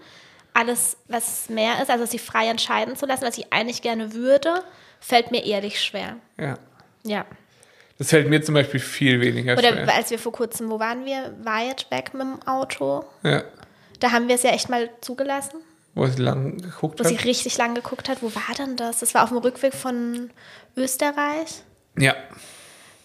[0.56, 4.64] Alles, was mehr ist, also sie frei entscheiden zu lassen, was ich eigentlich gerne würde,
[5.00, 6.16] fällt mir ehrlich schwer.
[6.40, 6.58] ja.
[7.04, 7.24] Ja.
[8.00, 9.94] Das fällt mir zum Beispiel viel weniger Oder schwer.
[9.96, 11.32] als wir vor kurzem, wo waren wir?
[11.44, 13.06] Weit weg mit dem Auto.
[13.22, 13.44] Ja.
[14.00, 15.58] Da haben wir es ja echt mal zugelassen,
[15.96, 17.10] Wo sie lang geguckt wo hat.
[17.10, 18.22] sie richtig lang geguckt hat.
[18.22, 19.00] Wo war denn das?
[19.00, 20.30] Das war auf dem Rückweg von
[20.76, 21.64] Österreich.
[21.98, 22.16] Ja.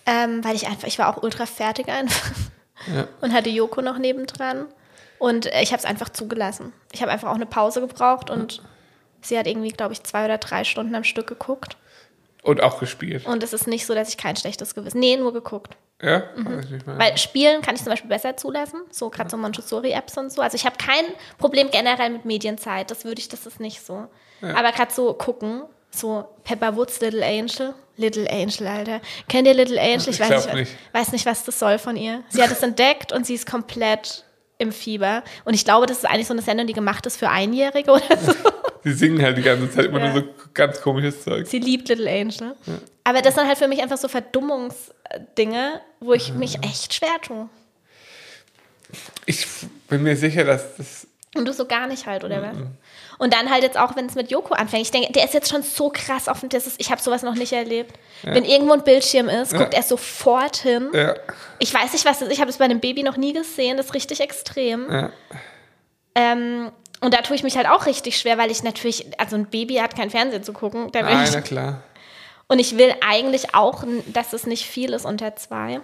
[0.07, 2.33] Ähm, weil ich einfach, ich war auch ultra fertig einfach.
[2.93, 3.07] Ja.
[3.21, 4.67] Und hatte Joko noch nebendran.
[5.21, 6.73] Und äh, ich habe es einfach zugelassen.
[6.93, 8.63] Ich habe einfach auch eine Pause gebraucht und
[9.21, 11.77] sie hat irgendwie, glaube ich, zwei oder drei Stunden am Stück geguckt.
[12.43, 13.27] Und auch gespielt.
[13.27, 14.99] Und es ist nicht so, dass ich kein schlechtes Gewissen.
[14.99, 15.77] Nee, nur geguckt.
[16.03, 16.25] Ja?
[16.35, 16.63] Mhm.
[16.87, 20.43] Weil Spielen kann ich zum Beispiel besser zulassen, so gerade so Montessori-Apps und so.
[20.43, 21.05] Also ich habe kein
[21.39, 24.07] Problem generell mit Medienzeit, das würde ich, das ist nicht so.
[24.43, 29.01] Aber gerade so gucken, so Pepper Woods, Little Angel, Little Angel, Alter.
[29.29, 30.09] Kennt ihr Little Angel?
[30.09, 30.77] Ich, Ich weiß, nicht, nicht.
[30.93, 32.23] weiß nicht, was das soll von ihr.
[32.31, 34.25] Sie hat es entdeckt und sie ist komplett
[34.57, 35.23] im Fieber.
[35.45, 38.17] Und ich glaube, das ist eigentlich so eine Sendung, die gemacht ist für Einjährige oder
[38.19, 38.33] so.
[38.85, 40.13] Sie singen halt die ganze Zeit immer Ja.
[40.13, 41.47] nur so ganz komisches Zeug.
[41.47, 42.55] Sie liebt Little Angel.
[43.05, 47.49] Aber das sind halt für mich einfach so Verdummungsdinge, wo ich mich echt schwer tue.
[49.27, 49.47] Ich
[49.89, 51.07] bin mir sicher, dass das.
[51.37, 52.57] Und du so gar nicht halt, oder was?
[53.19, 54.83] Und dann halt jetzt auch, wenn es mit Joko anfängt.
[54.83, 56.49] Ich denke, der ist jetzt schon so krass offen.
[56.49, 57.95] Das ist, ich habe sowas noch nicht erlebt.
[58.23, 60.89] Wenn irgendwo ein Bildschirm ist, guckt er sofort hin.
[60.93, 61.15] Ja,
[61.61, 62.35] Ich weiß nicht, was das ist.
[62.35, 63.77] Ich habe es bei einem Baby noch nie gesehen.
[63.77, 64.91] Das ist richtig extrem.
[64.91, 65.13] ja.
[66.17, 69.47] Ähm, und da tue ich mich halt auch richtig schwer, weil ich natürlich, also ein
[69.47, 70.91] Baby hat kein Fernsehen zu gucken.
[70.93, 71.83] Da Nein, ich, na klar.
[72.49, 75.81] und ich will eigentlich auch, dass es nicht viel ist unter zwei.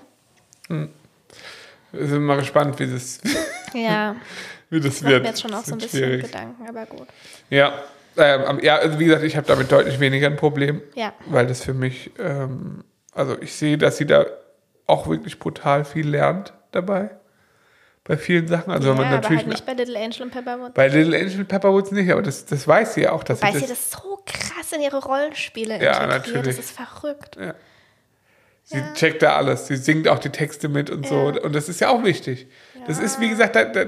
[0.68, 3.20] Wir sind mal gespannt, wie das,
[3.74, 4.16] Ja,
[4.70, 5.22] wie das wird.
[5.22, 6.26] mir jetzt schon auch so ein bisschen schwierig.
[6.26, 7.06] Gedanken, aber gut.
[7.50, 7.72] Ja,
[8.16, 11.12] ähm, ja, also wie gesagt, ich habe damit deutlich weniger ein Problem, Ja.
[11.26, 14.26] weil das für mich, ähm, also ich sehe, dass sie da
[14.86, 17.10] auch wirklich brutal viel lernt dabei.
[18.08, 18.70] Bei vielen Sachen.
[18.72, 20.74] Also ja, man aber natürlich halt nicht bei Little Angel und Pepperwood.
[20.74, 23.60] bei Little Angel Pepperwoods nicht, aber das, das weiß sie ja auch, dass Weil sie
[23.60, 26.08] das, das so krass in ihre Rollenspiele Ja, integriert.
[26.26, 26.56] natürlich.
[26.56, 27.36] Das ist verrückt.
[28.64, 31.42] sie checkt da alles, sie singt auch die Texte mit und so Ja.
[31.42, 32.46] und das ist ja auch wichtig.
[32.86, 33.84] Das ist wie gesagt, da, da,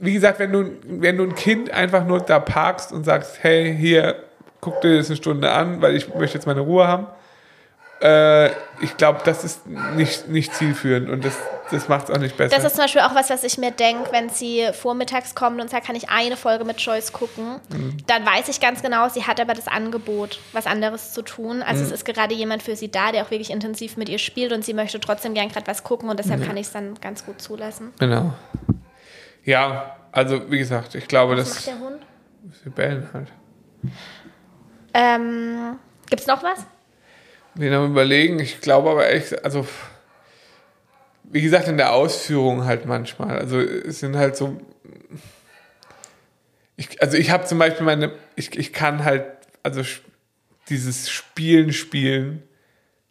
[0.00, 3.74] wie gesagt, wenn du wenn du ein Kind einfach nur da parkst und sagst, hey,
[3.76, 4.16] hier
[4.60, 7.06] guck dir das eine Stunde an, weil ich möchte jetzt meine Ruhe haben.
[8.00, 11.34] Äh, ich glaube, das ist nicht, nicht zielführend und das,
[11.70, 12.54] das macht es auch nicht besser.
[12.54, 15.70] Das ist zum Beispiel auch was, was ich mir denke, wenn sie vormittags kommt und
[15.70, 17.96] sagt, kann ich eine Folge mit Joyce gucken, Mhm.
[18.06, 21.62] dann weiß ich ganz genau, sie hat aber das Angebot, was anderes zu tun.
[21.62, 21.86] Also Mhm.
[21.86, 24.64] es ist gerade jemand für sie da, der auch wirklich intensiv mit ihr spielt und
[24.64, 27.40] sie möchte trotzdem gern gerade was gucken und deshalb kann ich es dann ganz gut
[27.40, 27.92] zulassen.
[27.98, 28.34] genau.
[29.44, 31.54] Ja, also wie gesagt, ich glaube, Was das.
[31.54, 32.02] macht der Hund?
[32.64, 33.28] Sie bellen halt.
[34.92, 35.78] Ähm,
[36.08, 36.64] Gibt es noch was?
[37.54, 38.38] Bin am überlegen.
[38.40, 39.66] Ich glaube aber echt, also
[41.24, 43.38] wie gesagt, in der Ausführung halt manchmal.
[43.38, 44.60] Also es sind halt so.
[46.76, 49.24] Ich, also ich habe zum Beispiel meine, ich, ich kann halt,
[49.62, 49.82] also
[50.68, 52.42] dieses Spielen spielen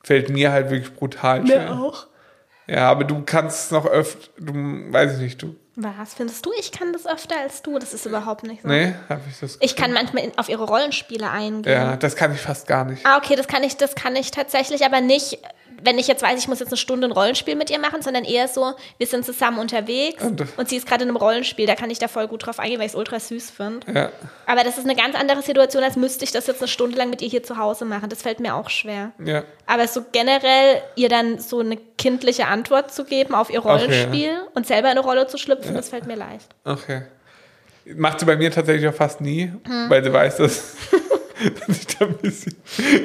[0.04, 1.72] fällt mir halt wirklich brutal schwer.
[1.80, 2.08] auch.
[2.68, 5.56] Ja, aber du kannst es noch öfter, du weiß ich nicht, du.
[5.76, 6.52] Was findest du?
[6.60, 7.80] Ich kann das öfter als du.
[7.80, 8.68] Das ist überhaupt nicht so.
[8.68, 9.58] Nee, habe ich das.
[9.60, 11.74] Ich kann manchmal auf ihre Rollenspiele eingehen.
[11.74, 13.04] Ja, das kann ich fast gar nicht.
[13.06, 15.40] Ah, okay, das kann ich, das kann ich tatsächlich, aber nicht,
[15.84, 18.24] wenn ich jetzt weiß, ich muss jetzt eine Stunde ein Rollenspiel mit ihr machen, sondern
[18.24, 21.76] eher so, wir sind zusammen unterwegs Und- und, sie ist gerade in einem Rollenspiel, da
[21.76, 23.92] kann ich da voll gut drauf eingehen, weil ich es ultra süß finde.
[23.94, 24.10] Ja,
[24.46, 27.10] Aber das ist eine ganz andere Situation, als müsste ich das jetzt eine Stunde lang
[27.10, 28.10] mit ihr hier zu Hause machen.
[28.10, 29.12] Das fällt mir auch schwer.
[29.24, 29.44] ja.
[29.66, 33.76] Aber so generell ihr dann so eine kindliche Antwort zu geben auf ihr Okay, ja.
[33.76, 36.48] Rollenspiel und selber in eine Rolle zu schlüpfen, das fällt mir leicht.
[36.66, 37.04] Okay.
[37.96, 39.90] Macht sie bei mir tatsächlich auch fast nie, Hm.
[39.90, 40.76] weil sie weiß, dass,
[41.68, 42.56] dass ich da ein bisschen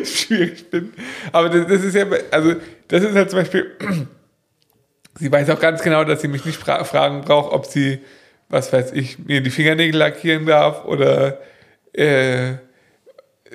[0.04, 0.92] schwierig bin.
[1.32, 2.54] Aber das, das ist ja, also
[2.88, 3.76] das ist halt zum Beispiel,
[5.18, 8.00] sie weiß auch ganz genau, dass sie mich nicht fra fragen braucht, ob sie,
[8.48, 11.38] was weiß ich, mir die Fingernägel lackieren darf oder
[11.92, 12.54] äh,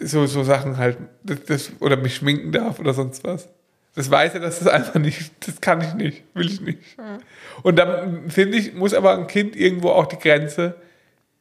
[0.01, 3.49] so, so Sachen halt, das, das, oder mich schminken darf oder sonst was.
[3.95, 6.79] Das weiß er, dass das einfach nicht, das kann ich nicht, will ich nicht.
[7.61, 10.75] Und dann finde ich, muss aber ein Kind irgendwo auch die Grenze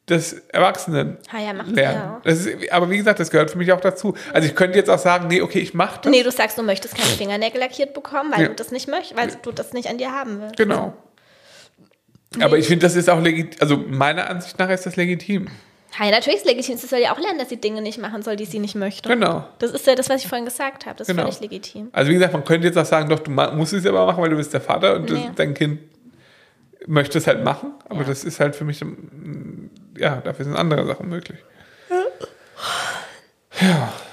[0.09, 1.97] des Erwachsenen Ah ja, macht lernen.
[1.97, 2.21] ja.
[2.25, 4.15] Das ist, aber wie gesagt, das gehört für mich auch dazu.
[4.33, 6.11] Also ich könnte jetzt auch sagen, nee, okay, ich mache das.
[6.11, 8.47] Nee, du sagst, du möchtest keine Fingernägel lackiert bekommen, weil Ja.
[8.49, 10.57] du das nicht möchtest, weil du das nicht an dir haben willst.
[10.57, 10.93] Genau.
[12.41, 15.47] Aber ich finde, das ist auch legitim, also meiner Ansicht nach ist das legitim.
[15.99, 16.77] Ja, natürlich ist es legitim.
[16.77, 19.07] Sie soll ja auch lernen, dass sie Dinge nicht machen soll, die sie nicht möchte.
[19.07, 19.45] Genau.
[19.59, 20.95] Das ist ja das, was ich vorhin gesagt habe.
[20.97, 21.27] Das ist Genau.
[21.27, 21.89] völlig legitim.
[21.91, 24.31] Also wie gesagt, man könnte jetzt auch sagen, doch, du musst es aber machen, weil
[24.31, 25.25] du bist der Vater und Nee.
[25.27, 25.79] das, dein Kind
[26.87, 27.73] möchte es halt machen.
[27.89, 28.07] Aber Ja.
[28.07, 31.39] das ist halt für mich, mm, ja, dafür sind andere Sachen möglich.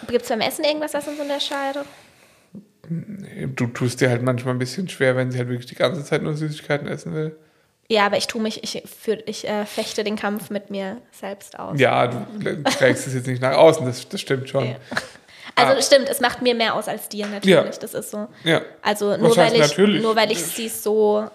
[0.09, 1.85] Gibt es beim Essen irgendwas, was uns unterscheidet?
[3.55, 6.23] Du tust dir halt manchmal ein bisschen schwer, wenn sie halt wirklich die ganze Zeit
[6.23, 7.37] nur Süßigkeiten essen will.
[7.89, 11.59] Ja, aber ich tue mich, ich, für, ich äh, fechte den Kampf mit mir selbst
[11.59, 11.79] aus.
[11.81, 14.65] Ja, du trägst es jetzt nicht nach außen, das, das stimmt schon.
[14.67, 14.77] Ja.
[15.57, 15.83] Also Ah.
[15.83, 17.49] stimmt, es macht mir mehr aus als dir natürlich.
[17.57, 17.65] Ja.
[17.65, 18.29] Das ist so.
[18.45, 18.63] Ja.
[18.83, 20.03] Also nur weil ich, natürlich?
[20.03, 21.29] nur weil ich sie so,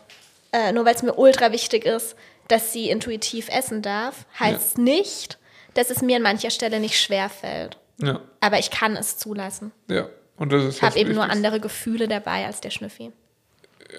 [0.56, 2.16] äh, nur weil es mir ultra wichtig ist,
[2.48, 5.38] dass sie intuitiv essen darf, heißt nicht,
[5.74, 7.78] dass es mir an mancher Stelle nicht schwer fällt.
[8.02, 9.72] Ja, Aber ich kann es zulassen.
[9.90, 10.08] ja.
[10.38, 13.14] Und das ist Ich habe eben nur andere Gefühle dabei als der Schnüffi.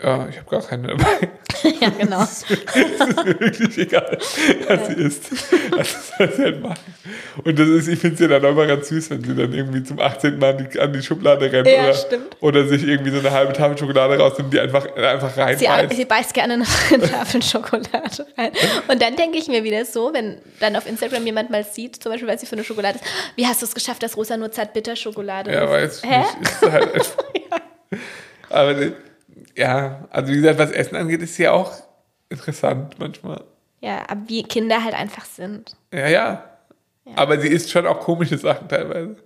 [0.03, 1.29] Ja, ich habe gar keine dabei.
[1.81, 2.23] ja, genau.
[2.23, 4.19] Es ist mir wirklich egal,
[4.69, 5.31] was sie isst.
[5.75, 6.77] Das sie halt machen.
[7.45, 9.53] Und das ist, ich finde es ja dann auch immer ganz süß, wenn sie dann
[9.53, 10.39] irgendwie zum 18.
[10.39, 12.37] Mal an die, an die Schublade rennt Ja, oder, stimmt.
[12.41, 15.97] oder sich irgendwie so eine halbe Tafel Schokolade rausnimmt, die einfach, einfach Sie, reinbeißt.
[15.97, 16.55] sie beißt gerne
[16.93, 18.53] eine Tafel Schokolade rein.
[18.89, 22.13] Und dann denke ich mir wieder so, wenn dann auf Instagram jemand mal sieht, zum
[22.13, 23.05] Beispiel, weil sie für eine Schokolade ist,
[23.37, 26.03] wie hast du es geschafft, dass Rosa nur Zartbitterschokolade Ja, ist?
[26.03, 26.19] weiß ich Hä?
[26.19, 26.51] nicht.
[26.53, 27.25] Ist halt einfach.
[28.51, 28.75] Aber
[29.57, 31.73] ja, also wie gesagt, was Essen angeht, ist ja auch
[32.29, 33.43] interessant manchmal.
[33.81, 35.77] Ja, aber wie Kinder halt einfach sind.
[35.93, 36.45] Ja, ja.
[37.15, 39.17] Aber sie isst schon auch komische Sachen teilweise.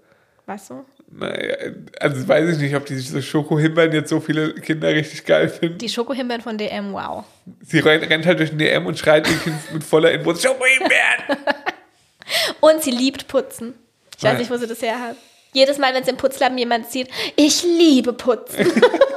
[0.47, 0.85] Weißt du?
[1.13, 1.57] Naja,
[1.99, 5.79] also weiß ich nicht, ob diese Schokohimbeeren jetzt so viele Kinder richtig geil finden.
[5.79, 7.25] Die Schokohimbeeren von DM, wow.
[7.63, 11.37] Sie rennt, rennt halt durch den DM und schreit ihr Kind mit voller Inbrunst, Schokohimbeeren!
[12.61, 13.75] Und sie liebt Putzen.
[14.17, 14.39] Ich weiß Ja.
[14.39, 15.17] nicht, wo sie das her hat.
[15.53, 18.71] Jedes Mal, wenn sie im Putzladen jemand sieht, ich liebe Putzen.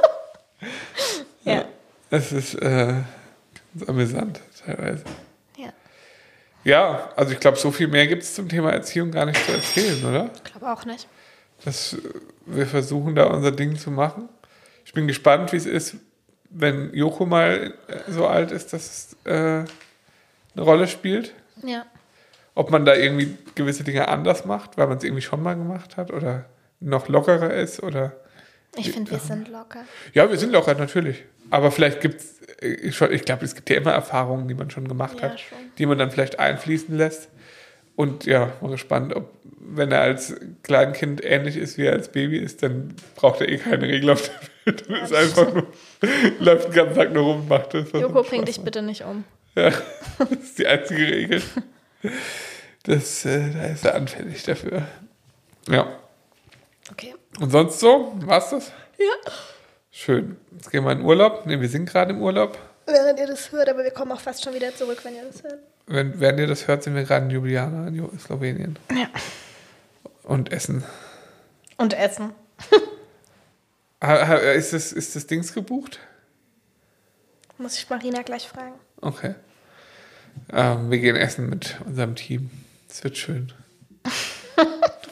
[2.14, 2.94] Das ist äh,
[3.74, 5.02] ganz amüsant teilweise.
[5.56, 5.72] ja.
[6.62, 9.50] Ja, also ich glaube, so viel mehr gibt es zum Thema Erziehung gar nicht zu
[9.50, 10.30] erzählen, oder?
[10.36, 11.08] Ich glaube auch nicht.
[11.64, 11.98] dass äh,
[12.46, 14.28] wir versuchen, da unser Ding zu machen.
[14.84, 15.96] Ich bin gespannt, wie es ist,
[16.50, 19.66] wenn Joko mal äh, so alt ist, dass es äh, eine
[20.56, 21.34] Rolle spielt.
[21.64, 21.84] Ja.
[22.54, 25.96] Ob man da irgendwie gewisse Dinge anders macht, weil man es irgendwie schon mal gemacht
[25.96, 26.44] hat oder
[26.78, 28.12] noch lockerer ist oder.
[28.76, 29.84] Ich finde, wir sind locker.
[30.12, 31.24] Ja, wir sind locker, natürlich.
[31.54, 34.70] Aber vielleicht gibt es, ich, schon- ich glaube, es gibt ja immer Erfahrungen, die man
[34.70, 35.56] schon gemacht Ja, hat, schon.
[35.78, 37.28] die man dann vielleicht einfließen lässt.
[37.94, 39.30] Und ja, mal gespannt, ob,
[39.60, 40.34] wenn er als
[40.64, 44.28] Kleinkind ähnlich ist, wie er als Baby ist, dann braucht er eh keine Regel auf
[44.28, 44.34] der
[44.74, 44.84] Welt.
[44.88, 45.66] Dann ist einfach nur,
[46.40, 47.92] läuft den ganzen Tag nur rum und macht das.
[47.92, 48.64] Joko, bring Spaß dich macht.
[48.64, 49.22] bitte nicht um.
[49.54, 49.70] Ja,
[50.18, 51.40] das ist die einzige Regel.
[52.82, 54.82] Das, äh, da ist er anfällig dafür.
[55.68, 55.86] Ja.
[56.90, 57.14] Okay.
[57.40, 58.12] Und sonst so?
[58.24, 58.72] War's das?
[58.98, 59.32] Ja.
[59.96, 60.36] Schön.
[60.50, 61.46] Jetzt gehen wir in Urlaub.
[61.46, 62.58] Ne, wir sind gerade im Urlaub.
[62.84, 65.44] Während ihr das hört, aber wir kommen auch fast schon wieder zurück, wenn ihr das
[65.44, 65.60] hört.
[65.86, 68.76] Wenn, während ihr das hört, sind wir gerade in Ljubljana, in Slowenien.
[68.90, 69.06] Ja.
[70.24, 70.82] Und essen.
[71.76, 72.32] Und essen.
[74.56, 76.00] Ist das, ist das Dings gebucht?
[77.56, 78.74] Muss ich Marina gleich fragen.
[79.00, 79.36] Okay.
[80.52, 82.50] Ähm, wir gehen essen mit unserem Team.
[82.90, 83.52] Es wird schön.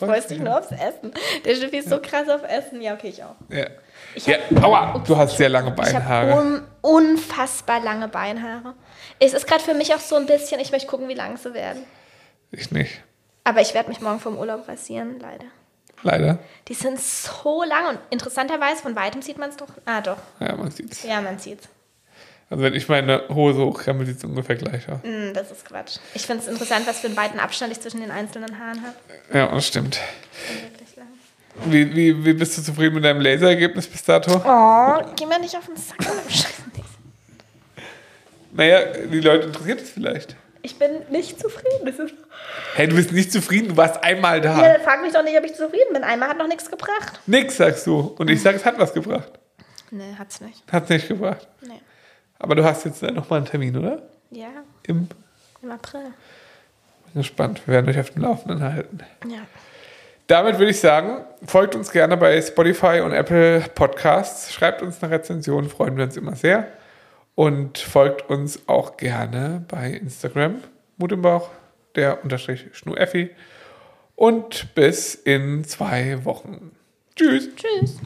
[0.07, 1.13] Du freust dich nur aufs Essen.
[1.45, 2.81] Der Schiffi ist so krass auf Essen.
[2.83, 3.35] Ja, okay, ich auch.
[3.49, 3.67] Ja.
[4.15, 4.37] Ich ja.
[4.55, 6.41] hab- Aua, du hast sehr lange Ich habe Beinhaare.
[6.41, 8.75] un unfassbar lange Beinhaare.
[9.19, 11.55] Es ist gerade für mich auch so ein bisschen, ich möchte gucken, wie lang sie
[11.55, 11.85] werden.
[12.51, 13.01] Ich nicht.
[13.45, 15.47] Aber ich werde mich morgen vom Urlaub rasieren, leider.
[16.03, 16.39] Leider.
[16.69, 19.69] Die sind so lang und interessanterweise von weitem sieht man es doch.
[19.85, 20.17] Ah, doch.
[20.41, 21.03] Ja, man sieht's.
[21.05, 21.69] Ja, man sieht's.
[22.53, 24.99] Also wenn ich meine Hose hochkrempel, sieht es ungefähr gleich aus.
[25.03, 25.97] Hm, das ist Quatsch.
[26.13, 28.95] Ich finde es interessant, was für einen weiten Abstand ich zwischen den einzelnen Haaren habe.
[29.33, 29.99] Ja, das stimmt.
[31.65, 34.33] Wie, wie, wie bist du zufrieden mit deinem Laserergebnis bis dato?
[34.45, 35.97] Oh, geh mir nicht auf den Sack.
[38.53, 40.37] Naja, die Leute interessiert es vielleicht.
[40.61, 41.91] Ich bin nicht zufrieden.
[42.75, 44.63] Hey, du bist nicht zufrieden, du warst einmal da.
[44.63, 46.05] ja, frag mich doch nicht, ob ich zufrieden bin.
[46.05, 47.19] Einmal hat noch nichts gebracht.
[47.27, 48.15] Nix, sagst du.
[48.19, 49.33] Und ich sag, es hat was gebracht.
[49.91, 50.63] Nee, hat's nicht.
[50.71, 51.49] Hat's nicht gebracht.
[51.63, 51.81] Nee.
[52.43, 54.03] Aber du hast jetzt nochmal einen Termin, oder?
[54.31, 54.49] Ja,
[54.83, 55.09] Im,
[55.63, 56.03] im April.
[57.13, 57.63] bin gespannt.
[57.67, 58.99] Wir werden euch auf dem Laufenden halten.
[59.29, 59.39] Ja.
[60.27, 64.53] Damit würde ich sagen, folgt uns gerne bei Spotify und Apple Podcasts.
[64.53, 66.67] Schreibt uns eine Rezension, freuen wir uns immer sehr.
[67.37, 70.57] Und folgt uns auch gerne bei Instagram,
[70.97, 71.49] Mut im Bauch,
[71.95, 73.31] der Unterstrich Schnueffi.
[74.17, 76.73] Und bis in zwei Wochen.
[77.15, 77.49] Tschüss.
[77.55, 77.99] Tschüss.